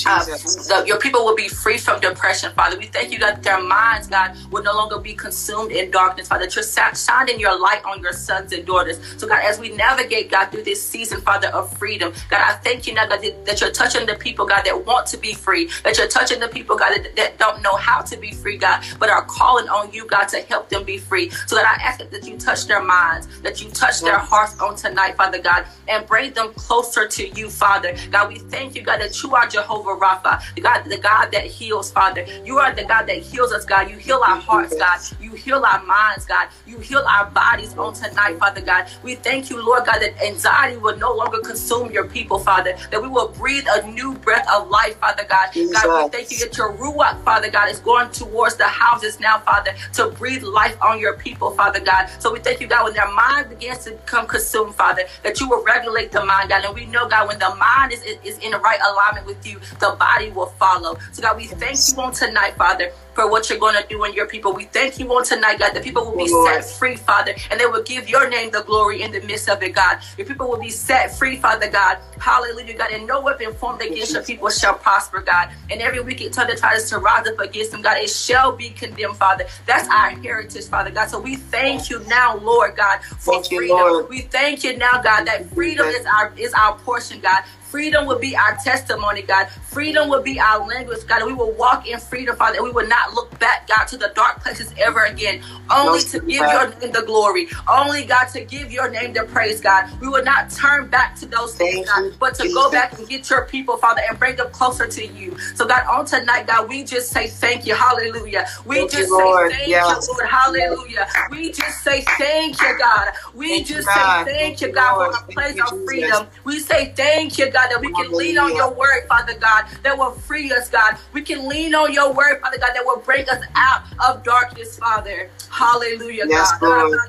uh, 0.05 0.25
the, 0.25 0.83
your 0.87 0.99
people 0.99 1.23
will 1.25 1.35
be 1.35 1.47
free 1.47 1.77
from 1.77 1.99
depression, 1.99 2.51
Father. 2.53 2.77
We 2.77 2.87
thank 2.87 3.11
you, 3.11 3.19
that 3.19 3.43
their 3.43 3.61
minds, 3.61 4.07
God, 4.07 4.35
will 4.51 4.63
no 4.63 4.73
longer 4.73 4.97
be 4.99 5.13
consumed 5.13 5.71
in 5.71 5.91
darkness, 5.91 6.27
Father. 6.27 6.45
That 6.45 6.55
you're 6.55 6.95
shining 6.95 7.39
your 7.39 7.59
light 7.59 7.83
on 7.85 8.01
your 8.01 8.13
sons 8.13 8.51
and 8.53 8.65
daughters. 8.65 8.99
So, 9.17 9.27
God, 9.27 9.41
as 9.43 9.59
we 9.59 9.69
navigate, 9.69 10.31
God, 10.31 10.47
through 10.51 10.63
this 10.63 10.81
season, 10.81 11.21
Father, 11.21 11.47
of 11.49 11.75
freedom, 11.77 12.13
God, 12.29 12.41
I 12.43 12.53
thank 12.55 12.87
you 12.87 12.93
now, 12.93 13.07
God, 13.07 13.21
that 13.45 13.61
you're 13.61 13.71
touching 13.71 14.05
the 14.05 14.15
people, 14.15 14.45
God, 14.45 14.63
that 14.65 14.85
want 14.85 15.07
to 15.07 15.17
be 15.17 15.33
free. 15.33 15.69
That 15.83 15.97
you're 15.97 16.07
touching 16.07 16.39
the 16.39 16.47
people, 16.47 16.75
God, 16.77 16.91
that, 16.95 17.15
that 17.15 17.37
don't 17.37 17.61
know 17.61 17.75
how 17.75 18.01
to 18.01 18.17
be 18.17 18.31
free, 18.31 18.57
God, 18.57 18.83
but 18.99 19.09
are 19.09 19.25
calling 19.25 19.69
on 19.69 19.91
you, 19.91 20.05
God, 20.07 20.25
to 20.29 20.41
help 20.41 20.69
them 20.69 20.83
be 20.83 20.97
free. 20.97 21.29
So, 21.47 21.55
that 21.55 21.65
I 21.65 21.83
ask 21.83 21.99
that 22.09 22.27
you 22.27 22.37
touch 22.37 22.67
their 22.67 22.83
minds, 22.83 23.27
that 23.41 23.61
you 23.61 23.69
touch 23.71 24.01
their 24.01 24.17
hearts 24.17 24.59
on 24.59 24.75
tonight, 24.75 25.15
Father 25.15 25.39
God, 25.39 25.65
and 25.87 26.05
bring 26.07 26.33
them 26.33 26.53
closer 26.53 27.07
to 27.07 27.27
you, 27.29 27.49
Father. 27.49 27.95
God, 28.11 28.29
we 28.29 28.39
thank 28.39 28.75
you, 28.75 28.81
God, 28.81 29.01
that 29.01 29.21
you 29.21 29.35
are 29.35 29.47
Jehovah 29.47 29.82
Rapha, 29.83 30.41
the 30.55 30.61
God, 30.61 30.83
the 30.83 30.97
God 30.97 31.31
that 31.31 31.45
heals, 31.45 31.91
Father. 31.91 32.25
You 32.45 32.59
are 32.59 32.73
the 32.73 32.83
God 32.83 33.07
that 33.07 33.17
heals 33.17 33.51
us, 33.51 33.65
God. 33.65 33.89
You 33.89 33.97
heal 33.97 34.21
our 34.25 34.37
hearts, 34.37 34.75
God. 34.75 34.99
You 35.21 35.31
heal 35.31 35.63
our 35.63 35.83
minds, 35.83 36.25
God. 36.25 36.47
You 36.65 36.79
heal 36.79 37.03
our 37.07 37.29
bodies 37.31 37.75
on 37.77 37.93
tonight, 37.93 38.37
Father 38.39 38.61
God. 38.61 38.87
We 39.03 39.15
thank 39.15 39.49
you, 39.49 39.63
Lord 39.63 39.85
God, 39.85 39.99
that 39.99 40.21
anxiety 40.23 40.77
will 40.77 40.97
no 40.97 41.13
longer 41.13 41.39
consume 41.39 41.91
your 41.91 42.07
people, 42.07 42.39
Father. 42.39 42.75
That 42.91 43.01
we 43.01 43.07
will 43.07 43.29
breathe 43.29 43.65
a 43.69 43.87
new 43.87 44.15
breath 44.15 44.47
of 44.53 44.69
life, 44.69 44.97
Father 44.99 45.25
God. 45.27 45.49
God, 45.53 46.05
we 46.05 46.09
thank 46.09 46.31
you 46.31 46.39
that 46.39 46.57
your 46.57 46.73
ruach, 46.73 47.23
Father 47.23 47.49
God, 47.49 47.69
is 47.69 47.79
going 47.79 48.09
towards 48.11 48.55
the 48.55 48.65
houses 48.67 49.19
now, 49.19 49.39
Father, 49.39 49.73
to 49.93 50.07
breathe 50.07 50.43
life 50.43 50.77
on 50.81 50.99
your 50.99 51.17
people, 51.17 51.51
Father 51.51 51.79
God. 51.79 52.09
So 52.19 52.31
we 52.31 52.39
thank 52.39 52.61
you, 52.61 52.67
God, 52.67 52.85
when 52.85 52.93
their 52.93 53.11
mind 53.13 53.49
begins 53.49 53.83
to 53.85 53.91
become 53.91 54.27
consumed, 54.27 54.75
Father, 54.75 55.03
that 55.23 55.39
you 55.39 55.49
will 55.49 55.63
regulate 55.63 56.11
the 56.11 56.23
mind, 56.23 56.49
God. 56.49 56.65
And 56.65 56.75
we 56.75 56.85
know, 56.85 57.07
God, 57.07 57.27
when 57.27 57.39
the 57.39 57.53
mind 57.55 57.93
is, 57.93 58.01
is 58.23 58.37
in 58.39 58.51
the 58.51 58.59
right 58.59 58.79
alignment 58.91 59.25
with 59.25 59.45
you, 59.45 59.59
the 59.79 59.95
body 59.99 60.29
will 60.31 60.47
follow. 60.47 60.97
So, 61.11 61.21
God, 61.21 61.37
we 61.37 61.47
thank 61.47 61.77
you 61.87 62.01
on 62.01 62.13
tonight, 62.13 62.55
Father, 62.55 62.91
for 63.13 63.29
what 63.29 63.49
you're 63.49 63.59
going 63.59 63.75
to 63.81 63.87
do 63.87 64.03
in 64.05 64.13
your 64.13 64.27
people. 64.27 64.53
We 64.53 64.65
thank 64.65 64.99
you 64.99 65.11
on 65.13 65.23
tonight, 65.23 65.59
God, 65.59 65.73
that 65.73 65.83
people 65.83 66.05
will 66.05 66.17
be 66.17 66.27
set 66.27 66.65
free, 66.65 66.95
Father, 66.95 67.35
and 67.51 67.59
they 67.59 67.65
will 67.65 67.83
give 67.83 68.09
your 68.09 68.29
name 68.29 68.51
the 68.51 68.63
glory 68.63 69.01
in 69.01 69.11
the 69.11 69.21
midst 69.21 69.49
of 69.49 69.61
it, 69.61 69.73
God. 69.73 69.99
Your 70.17 70.25
people 70.27 70.49
will 70.49 70.59
be 70.59 70.69
set 70.69 71.15
free, 71.17 71.37
Father 71.37 71.69
God. 71.69 71.99
Hallelujah, 72.19 72.77
God. 72.77 72.91
And 72.91 73.05
no 73.07 73.21
weapon 73.21 73.53
formed 73.53 73.81
against 73.81 74.13
your 74.13 74.23
people 74.23 74.49
shall 74.49 74.73
prosper, 74.75 75.21
God. 75.21 75.49
And 75.69 75.81
every 75.81 75.99
wicked 75.99 76.33
tongue 76.33 76.47
that 76.47 76.57
tries 76.57 76.89
to 76.89 76.97
rise 76.97 77.27
up 77.27 77.39
against 77.39 77.71
them, 77.71 77.81
God, 77.81 77.97
it 77.97 78.09
shall 78.09 78.51
be 78.51 78.69
condemned, 78.69 79.17
Father. 79.17 79.45
That's 79.65 79.87
our 79.89 80.11
heritage, 80.11 80.65
Father 80.65 80.89
God. 80.91 81.09
So 81.09 81.19
we 81.19 81.35
thank 81.35 81.89
you 81.89 82.03
now, 82.05 82.37
Lord 82.37 82.75
God, 82.75 83.01
for 83.03 83.35
thank 83.35 83.47
freedom. 83.47 83.77
You, 83.77 84.07
we 84.09 84.21
thank 84.21 84.63
you 84.63 84.77
now, 84.77 85.01
God, 85.01 85.25
that 85.25 85.45
freedom 85.53 85.87
is 85.87 86.05
our 86.05 86.33
is 86.37 86.53
our 86.53 86.77
portion, 86.79 87.19
God. 87.19 87.43
Freedom 87.73 88.05
will 88.05 88.19
be 88.19 88.35
our 88.35 88.55
testimony, 88.57 89.23
God. 89.23 89.47
Freedom 89.49 90.07
will 90.07 90.21
be 90.21 90.39
our 90.39 90.63
language, 90.63 91.07
God. 91.07 91.23
And 91.23 91.27
we 91.27 91.33
will 91.33 91.53
walk 91.53 91.87
in 91.87 91.99
freedom, 91.99 92.35
Father. 92.35 92.57
And 92.57 92.65
we 92.65 92.71
will 92.71 92.87
not 92.87 93.15
look 93.15 93.39
back, 93.39 93.67
God, 93.67 93.85
to 93.85 93.97
the 93.97 94.11
dark 94.13 94.43
places 94.43 94.71
ever 94.77 95.05
again. 95.05 95.41
Only 95.71 96.03
to 96.03 96.19
give 96.19 96.33
your 96.51 96.69
name 96.69 96.91
the 96.91 97.01
glory. 97.03 97.47
Only, 97.67 98.05
God, 98.05 98.25
to 98.25 98.45
give 98.45 98.71
your 98.71 98.91
name 98.91 99.13
the 99.13 99.23
praise, 99.23 99.59
God. 99.59 99.89
We 99.99 100.07
will 100.07 100.23
not 100.23 100.51
turn 100.51 100.87
back 100.89 101.15
to 101.21 101.25
those 101.25 101.55
things, 101.55 101.89
God, 101.89 102.13
but 102.19 102.35
to 102.35 102.47
go 102.53 102.69
back 102.69 102.95
and 102.99 103.09
get 103.09 103.27
your 103.31 103.45
people, 103.45 103.77
Father, 103.77 104.03
and 104.07 104.19
bring 104.19 104.35
them 104.35 104.51
closer 104.51 104.85
to 104.85 105.07
you. 105.07 105.35
So, 105.55 105.65
God, 105.65 105.83
on 105.87 106.05
tonight, 106.05 106.45
God, 106.45 106.69
we 106.69 106.83
just 106.83 107.09
say 107.09 107.25
thank 107.25 107.65
you. 107.65 107.73
Hallelujah. 107.73 108.45
We 108.65 108.75
thank 108.75 108.91
just 108.91 109.09
you, 109.09 109.17
say 109.17 109.57
thank 109.57 109.67
yes. 109.67 110.07
you, 110.07 110.13
Lord. 110.13 110.29
Hallelujah. 110.29 111.07
We 111.31 111.51
just 111.51 111.83
say 111.83 112.01
thank 112.19 112.61
you, 112.61 112.77
God. 112.77 113.13
We 113.33 113.49
thank 113.49 113.67
just 113.67 113.87
say 113.87 113.93
thank, 113.95 114.27
thank 114.27 114.61
you, 114.61 114.71
God, 114.71 114.97
Lord. 114.97 115.15
for 115.15 115.23
a 115.23 115.33
place 115.33 115.59
of 115.59 115.85
freedom. 115.85 116.27
We 116.43 116.59
say 116.59 116.93
thank 116.95 117.39
you, 117.39 117.49
God. 117.49 117.62
God, 117.63 117.71
that 117.71 117.81
we 117.81 117.91
can 117.93 118.11
lean 118.11 118.37
on 118.37 118.55
your 118.55 118.73
word, 118.73 119.07
Father 119.07 119.33
God, 119.39 119.65
that 119.83 119.97
will 119.97 120.11
free 120.11 120.51
us, 120.51 120.69
God. 120.69 120.97
We 121.13 121.21
can 121.21 121.47
lean 121.47 121.73
on 121.75 121.93
your 121.93 122.13
word, 122.13 122.41
Father 122.41 122.57
God, 122.57 122.69
that 122.73 122.83
will 122.85 122.99
bring 122.99 123.27
us 123.29 123.43
out 123.55 123.83
of 124.05 124.23
darkness, 124.23 124.77
Father. 124.77 125.29
Hallelujah, 125.49 126.25
yes, 126.27 126.51
God. 126.59 126.91
Lord. 126.91 126.99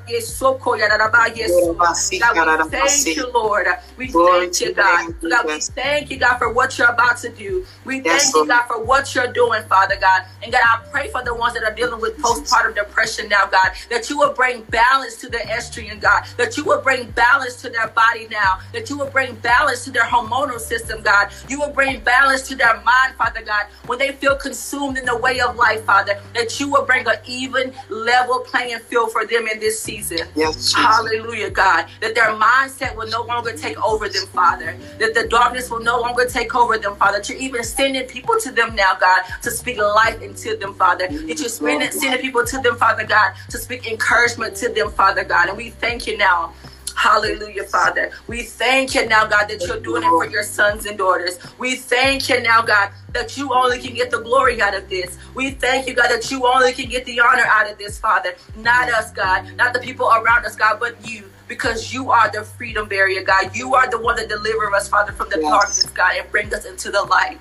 God, 2.19 2.35
we 2.65 2.69
thank 2.69 3.17
you, 3.17 3.31
Lord. 3.33 3.67
We 3.97 4.07
thank 4.07 4.61
you, 4.61 4.73
God. 4.73 5.13
God, 5.21 5.45
we 5.45 5.59
thank 5.59 6.11
you, 6.11 6.17
God, 6.17 6.37
for 6.37 6.53
what 6.53 6.77
you're 6.77 6.89
about 6.91 7.17
to 7.17 7.29
do. 7.29 7.65
We 7.85 8.01
thank 8.01 8.33
you, 8.35 8.47
God, 8.47 8.67
for 8.67 8.83
what 8.83 9.13
you're 9.15 9.31
doing, 9.33 9.63
Father 9.63 9.97
God. 9.99 10.23
And 10.43 10.51
God, 10.51 10.61
I 10.63 10.79
pray 10.91 11.09
for 11.09 11.23
the 11.23 11.33
ones 11.33 11.55
that 11.55 11.63
are 11.63 11.73
dealing 11.73 11.99
with 11.99 12.17
postpartum 12.17 12.75
depression 12.75 13.27
now, 13.29 13.47
God, 13.47 13.71
that 13.89 14.09
you 14.09 14.17
will 14.17 14.33
bring 14.33 14.61
balance 14.63 15.17
to 15.17 15.29
their 15.29 15.45
estrogen, 15.45 15.99
God, 15.99 16.23
that 16.37 16.55
you 16.57 16.63
will 16.63 16.81
bring 16.81 17.09
balance 17.11 17.61
to 17.61 17.69
their 17.69 17.87
body 17.89 18.27
now, 18.29 18.59
that 18.73 18.89
you 18.89 18.97
will 18.97 19.09
bring 19.09 19.33
balance 19.35 19.83
to 19.85 19.91
their 19.91 20.03
hormonal 20.03 20.44
hormonal 20.45 20.59
system, 20.59 21.01
God. 21.01 21.29
You 21.49 21.59
will 21.59 21.71
bring 21.71 21.99
balance 22.01 22.47
to 22.49 22.55
their 22.55 22.75
mind, 22.81 23.15
Father 23.17 23.41
God, 23.41 23.65
when 23.87 23.99
they 23.99 24.11
feel 24.11 24.35
consumed 24.35 24.97
in 24.97 25.05
the 25.05 25.17
way 25.17 25.39
of 25.39 25.55
life, 25.55 25.83
Father, 25.83 26.19
that 26.33 26.59
you 26.59 26.69
will 26.69 26.85
bring 26.85 27.07
an 27.07 27.15
even 27.25 27.73
level 27.89 28.39
playing 28.39 28.79
field 28.79 29.11
for 29.11 29.25
them 29.25 29.47
in 29.47 29.59
this 29.59 29.79
season. 29.79 30.19
Yes, 30.35 30.73
Hallelujah, 30.73 31.49
God. 31.49 31.87
That 32.01 32.15
their 32.15 32.29
mindset 32.29 32.95
will 32.95 33.09
no 33.09 33.23
longer 33.23 33.53
take 33.53 33.81
over 33.83 34.09
them, 34.09 34.25
Father. 34.27 34.77
That 34.99 35.13
the 35.13 35.27
darkness 35.27 35.69
will 35.69 35.81
no 35.81 35.99
longer 35.99 36.25
take 36.25 36.55
over 36.55 36.77
them, 36.77 36.95
Father. 36.95 37.17
That 37.17 37.29
you're 37.29 37.37
even 37.37 37.63
sending 37.63 38.07
people 38.07 38.39
to 38.39 38.51
them 38.51 38.75
now, 38.75 38.95
God, 38.99 39.23
to 39.41 39.51
speak 39.51 39.77
life 39.77 40.21
into 40.21 40.57
them, 40.57 40.73
Father. 40.73 41.07
That 41.07 41.39
you're 41.39 41.49
sending, 41.49 41.91
sending 41.91 42.21
people 42.21 42.45
to 42.45 42.61
them, 42.61 42.77
Father 42.77 43.05
God, 43.05 43.33
to 43.49 43.57
speak 43.57 43.87
encouragement 43.89 44.55
to 44.57 44.69
them, 44.69 44.91
Father 44.91 45.23
God. 45.23 45.49
And 45.49 45.57
we 45.57 45.69
thank 45.69 46.07
you 46.07 46.17
now 46.17 46.53
Hallelujah, 46.95 47.65
Father. 47.65 48.11
We 48.27 48.43
thank 48.43 48.95
you 48.95 49.05
now, 49.05 49.25
God, 49.27 49.47
that 49.49 49.61
you're 49.67 49.79
doing 49.79 50.03
it 50.03 50.07
for 50.07 50.25
your 50.25 50.43
sons 50.43 50.85
and 50.85 50.97
daughters. 50.97 51.37
We 51.59 51.75
thank 51.75 52.29
you 52.29 52.41
now, 52.41 52.61
God, 52.61 52.89
that 53.11 53.37
you 53.37 53.53
only 53.53 53.79
can 53.79 53.93
get 53.93 54.11
the 54.11 54.21
glory 54.21 54.61
out 54.61 54.73
of 54.73 54.89
this. 54.89 55.17
We 55.33 55.51
thank 55.51 55.87
you, 55.87 55.93
God, 55.93 56.07
that 56.07 56.31
you 56.31 56.47
only 56.47 56.71
can 56.71 56.89
get 56.89 57.05
the 57.05 57.19
honor 57.19 57.43
out 57.45 57.69
of 57.69 57.77
this, 57.77 57.99
Father. 57.99 58.33
Not 58.55 58.89
us, 58.89 59.11
God, 59.11 59.55
not 59.55 59.73
the 59.73 59.79
people 59.79 60.07
around 60.07 60.45
us, 60.45 60.55
God, 60.55 60.79
but 60.79 60.95
you. 61.07 61.29
Because 61.47 61.93
you 61.93 62.09
are 62.09 62.31
the 62.31 62.43
freedom 62.43 62.87
barrier, 62.87 63.21
God. 63.21 63.55
You 63.55 63.75
are 63.75 63.87
the 63.87 63.99
one 63.99 64.15
that 64.15 64.29
deliver 64.29 64.73
us, 64.73 64.87
Father, 64.87 65.11
from 65.11 65.29
the 65.29 65.39
yes. 65.39 65.51
darkness, 65.51 65.89
God, 65.91 66.17
and 66.17 66.31
bring 66.31 66.51
us 66.53 66.65
into 66.65 66.89
the 66.89 67.03
light. 67.03 67.39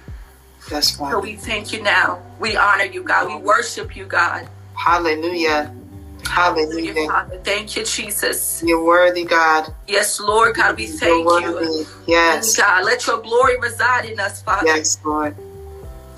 That's 0.68 0.98
right. 0.98 1.10
So 1.10 1.20
we 1.20 1.36
thank 1.36 1.72
you 1.72 1.82
now. 1.82 2.22
We 2.38 2.56
honor 2.56 2.84
you, 2.84 3.02
God. 3.02 3.28
We 3.28 3.36
worship 3.36 3.96
you, 3.96 4.04
God. 4.04 4.48
Hallelujah. 4.74 5.74
Hallelujah. 6.26 7.06
Father. 7.06 7.38
Thank 7.44 7.76
you, 7.76 7.84
Jesus. 7.84 8.62
You're 8.64 8.84
worthy, 8.84 9.24
God. 9.24 9.72
Yes, 9.86 10.20
Lord 10.20 10.56
God, 10.56 10.76
we 10.76 10.86
thank 10.86 11.28
you. 11.28 11.86
Yes. 12.06 12.56
God, 12.56 12.84
let 12.84 13.06
your 13.06 13.20
glory 13.20 13.58
reside 13.60 14.06
in 14.06 14.18
us, 14.20 14.42
Father. 14.42 14.66
Yes, 14.66 14.98
Lord. 15.04 15.36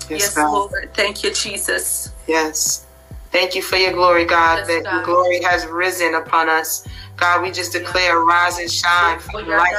Yes, 0.09 0.35
yes 0.35 0.37
Lord. 0.37 0.89
Thank 0.93 1.23
you, 1.23 1.33
Jesus. 1.33 2.11
Yes. 2.27 2.85
Thank 3.31 3.55
you 3.55 3.61
for 3.61 3.75
your 3.75 3.91
glory, 3.91 4.25
God, 4.25 4.59
yes, 4.59 4.67
that 4.67 4.83
God. 4.83 4.95
your 4.95 5.05
glory 5.05 5.41
has 5.43 5.65
risen 5.65 6.15
upon 6.15 6.49
us. 6.49 6.87
God, 7.17 7.41
we 7.41 7.51
just 7.51 7.73
declare 7.73 8.19
rise 8.19 8.57
and 8.59 8.71
shine 8.71 9.19
from 9.19 9.47
light 9.47 9.73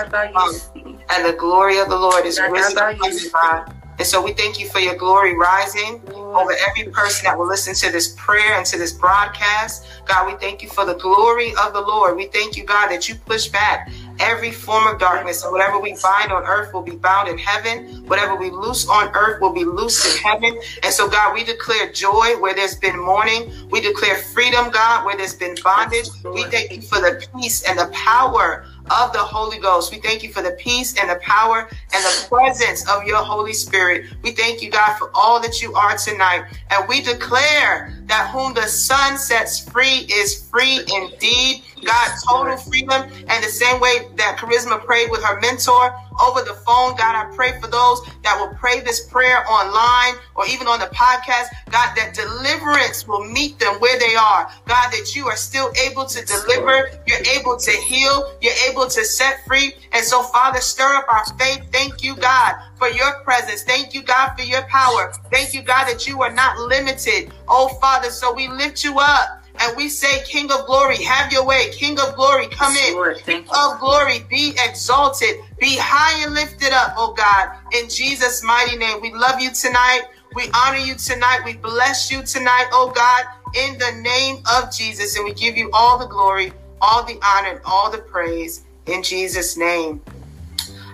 and 1.10 1.24
the 1.24 1.36
glory 1.38 1.78
of 1.78 1.88
the 1.88 1.96
Lord 1.96 2.26
is 2.26 2.40
risen 2.50 2.76
upon 2.76 3.12
you, 3.12 3.30
God. 3.30 3.72
And 3.98 4.06
so 4.06 4.22
we 4.22 4.32
thank 4.32 4.60
you 4.60 4.68
for 4.68 4.78
your 4.78 4.96
glory 4.96 5.36
rising 5.36 6.00
over 6.34 6.52
every 6.68 6.92
person 6.92 7.24
that 7.24 7.38
will 7.38 7.46
listen 7.46 7.74
to 7.74 7.92
this 7.92 8.14
prayer 8.16 8.56
and 8.56 8.66
to 8.66 8.78
this 8.78 8.92
broadcast. 8.92 9.86
God, 10.04 10.26
we 10.26 10.38
thank 10.38 10.62
you 10.62 10.68
for 10.68 10.84
the 10.84 10.94
glory 10.94 11.50
of 11.64 11.72
the 11.72 11.80
Lord. 11.80 12.16
We 12.16 12.26
thank 12.26 12.56
you, 12.56 12.64
God, 12.64 12.88
that 12.88 13.08
you 13.08 13.14
push 13.14 13.48
back 13.48 13.90
every 14.20 14.50
form 14.50 14.86
of 14.86 14.98
darkness. 14.98 15.44
And 15.44 15.52
whatever 15.52 15.78
we 15.78 15.96
bind 16.02 16.32
on 16.32 16.44
earth 16.44 16.72
will 16.72 16.82
be 16.82 16.96
bound 16.96 17.28
in 17.28 17.38
heaven. 17.38 18.06
Whatever 18.06 18.34
we 18.36 18.50
loose 18.50 18.88
on 18.88 19.14
earth 19.14 19.40
will 19.40 19.52
be 19.52 19.64
loosed 19.64 20.04
in 20.06 20.22
heaven. 20.22 20.60
And 20.82 20.92
so, 20.92 21.08
God, 21.08 21.34
we 21.34 21.44
declare 21.44 21.92
joy 21.92 22.38
where 22.40 22.54
there's 22.54 22.76
been 22.76 22.98
mourning. 22.98 23.52
We 23.70 23.80
declare 23.80 24.16
freedom, 24.16 24.70
God, 24.70 25.04
where 25.04 25.16
there's 25.16 25.34
been 25.34 25.56
bondage. 25.62 26.08
We 26.24 26.44
thank 26.44 26.72
you 26.72 26.82
for 26.82 27.00
the 27.00 27.24
peace 27.34 27.62
and 27.62 27.78
the 27.78 27.90
power 27.92 28.66
of 28.90 29.12
the 29.12 29.18
Holy 29.18 29.58
Ghost. 29.58 29.92
We 29.92 29.98
thank 29.98 30.22
you 30.22 30.32
for 30.32 30.42
the 30.42 30.52
peace 30.52 30.96
and 30.98 31.10
the 31.10 31.16
power 31.16 31.68
and 31.92 32.04
the 32.04 32.28
presence 32.28 32.88
of 32.88 33.04
your 33.04 33.18
Holy 33.18 33.52
Spirit. 33.52 34.06
We 34.22 34.32
thank 34.32 34.62
you, 34.62 34.70
God, 34.70 34.96
for 34.98 35.10
all 35.14 35.40
that 35.40 35.60
you 35.62 35.74
are 35.74 35.96
tonight. 35.96 36.44
And 36.70 36.88
we 36.88 37.00
declare 37.00 37.97
that 38.08 38.30
whom 38.32 38.54
the 38.54 38.66
Son 38.66 39.16
sets 39.16 39.68
free 39.68 40.06
is 40.10 40.48
free 40.48 40.80
indeed. 40.94 41.62
God, 41.84 42.10
total 42.28 42.56
freedom. 42.56 43.02
And 43.28 43.44
the 43.44 43.48
same 43.48 43.80
way 43.80 44.08
that 44.16 44.36
Charisma 44.38 44.84
prayed 44.84 45.10
with 45.10 45.22
her 45.22 45.40
mentor 45.40 45.94
over 46.20 46.42
the 46.42 46.54
phone, 46.66 46.96
God, 46.96 47.14
I 47.14 47.30
pray 47.34 47.58
for 47.60 47.68
those 47.68 48.00
that 48.24 48.36
will 48.38 48.54
pray 48.56 48.80
this 48.80 49.06
prayer 49.08 49.46
online 49.48 50.20
or 50.34 50.46
even 50.46 50.66
on 50.66 50.80
the 50.80 50.86
podcast. 50.86 51.46
God, 51.70 51.94
that 51.94 52.14
deliverance 52.14 53.06
will 53.06 53.24
meet 53.24 53.58
them 53.58 53.74
where 53.74 53.98
they 53.98 54.14
are. 54.16 54.50
God, 54.66 54.90
that 54.90 55.14
you 55.14 55.28
are 55.28 55.36
still 55.36 55.72
able 55.80 56.06
to 56.06 56.24
deliver. 56.24 56.90
You're 57.06 57.24
able 57.38 57.56
to 57.56 57.70
heal. 57.70 58.32
You're 58.40 58.58
able 58.68 58.86
to 58.86 59.04
set 59.04 59.44
free. 59.46 59.74
And 59.92 60.04
so, 60.04 60.22
Father, 60.22 60.60
stir 60.60 60.94
up 60.96 61.06
our 61.08 61.24
faith. 61.38 61.62
Thank 61.70 62.02
you, 62.02 62.16
God, 62.16 62.56
for 62.76 62.88
your 62.88 63.20
presence. 63.22 63.62
Thank 63.62 63.94
you, 63.94 64.02
God, 64.02 64.34
for 64.36 64.42
your 64.42 64.62
power. 64.62 65.12
Thank 65.30 65.54
you, 65.54 65.62
God, 65.62 65.86
that 65.86 66.06
you 66.06 66.22
are 66.22 66.32
not 66.32 66.58
limited. 66.58 67.32
Oh, 67.46 67.68
Father, 67.98 68.12
so 68.12 68.32
we 68.32 68.46
lift 68.46 68.84
you 68.84 68.96
up 69.00 69.42
and 69.58 69.76
we 69.76 69.88
say, 69.88 70.22
King 70.22 70.52
of 70.52 70.66
glory, 70.66 71.02
have 71.02 71.32
your 71.32 71.44
way. 71.44 71.68
King 71.72 71.98
of 71.98 72.14
glory, 72.14 72.46
come 72.46 72.76
in. 72.76 72.94
Lord, 72.94 73.18
King 73.18 73.44
of 73.52 73.80
glory, 73.80 74.20
be 74.30 74.54
exalted, 74.56 75.40
be 75.58 75.76
high 75.76 76.24
and 76.24 76.32
lifted 76.32 76.72
up, 76.72 76.94
oh 76.96 77.12
God, 77.12 77.50
in 77.72 77.88
Jesus' 77.88 78.40
mighty 78.44 78.76
name. 78.76 79.00
We 79.00 79.12
love 79.12 79.40
you 79.40 79.50
tonight. 79.50 80.02
We 80.36 80.48
honor 80.54 80.78
you 80.78 80.94
tonight. 80.94 81.40
We 81.44 81.54
bless 81.54 82.08
you 82.08 82.22
tonight, 82.22 82.68
oh 82.70 82.92
God, 82.94 83.24
in 83.56 83.76
the 83.78 84.00
name 84.00 84.44
of 84.54 84.72
Jesus. 84.72 85.16
And 85.16 85.24
we 85.24 85.34
give 85.34 85.56
you 85.56 85.68
all 85.72 85.98
the 85.98 86.06
glory, 86.06 86.52
all 86.80 87.02
the 87.02 87.18
honor, 87.20 87.48
and 87.48 87.60
all 87.64 87.90
the 87.90 87.98
praise 87.98 88.62
in 88.86 89.02
Jesus' 89.02 89.56
name. 89.56 90.00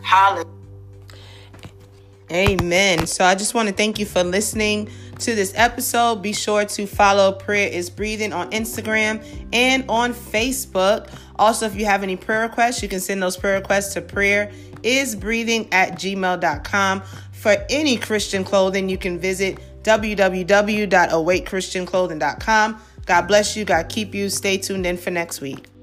Hallelujah. 0.02 0.48
Amen. 2.32 3.06
So 3.06 3.26
I 3.26 3.34
just 3.34 3.52
want 3.52 3.68
to 3.68 3.74
thank 3.74 3.98
you 3.98 4.06
for 4.06 4.24
listening 4.24 4.88
to 5.20 5.34
this 5.34 5.52
episode. 5.54 6.22
Be 6.22 6.32
sure 6.32 6.64
to 6.64 6.86
follow 6.86 7.32
Prayer 7.32 7.68
is 7.68 7.90
Breathing 7.90 8.32
on 8.32 8.50
Instagram 8.50 9.24
and 9.52 9.84
on 9.88 10.12
Facebook. 10.12 11.10
Also, 11.36 11.66
if 11.66 11.76
you 11.76 11.84
have 11.84 12.02
any 12.02 12.16
prayer 12.16 12.42
requests, 12.42 12.82
you 12.82 12.88
can 12.88 13.00
send 13.00 13.22
those 13.22 13.36
prayer 13.36 13.58
requests 13.58 13.94
to 13.94 14.00
prayer 14.00 14.50
is 14.84 15.16
breathing 15.16 15.66
at 15.72 15.92
gmail.com. 15.92 17.02
For 17.32 17.56
any 17.68 17.96
Christian 17.96 18.44
clothing, 18.44 18.88
you 18.88 18.98
can 18.98 19.18
visit 19.18 19.58
www.awakechristianclothing.com. 19.82 22.80
God 23.06 23.26
bless 23.26 23.56
you. 23.56 23.64
God 23.64 23.88
keep 23.88 24.14
you. 24.14 24.30
Stay 24.30 24.58
tuned 24.58 24.86
in 24.86 24.96
for 24.96 25.10
next 25.10 25.40
week. 25.40 25.73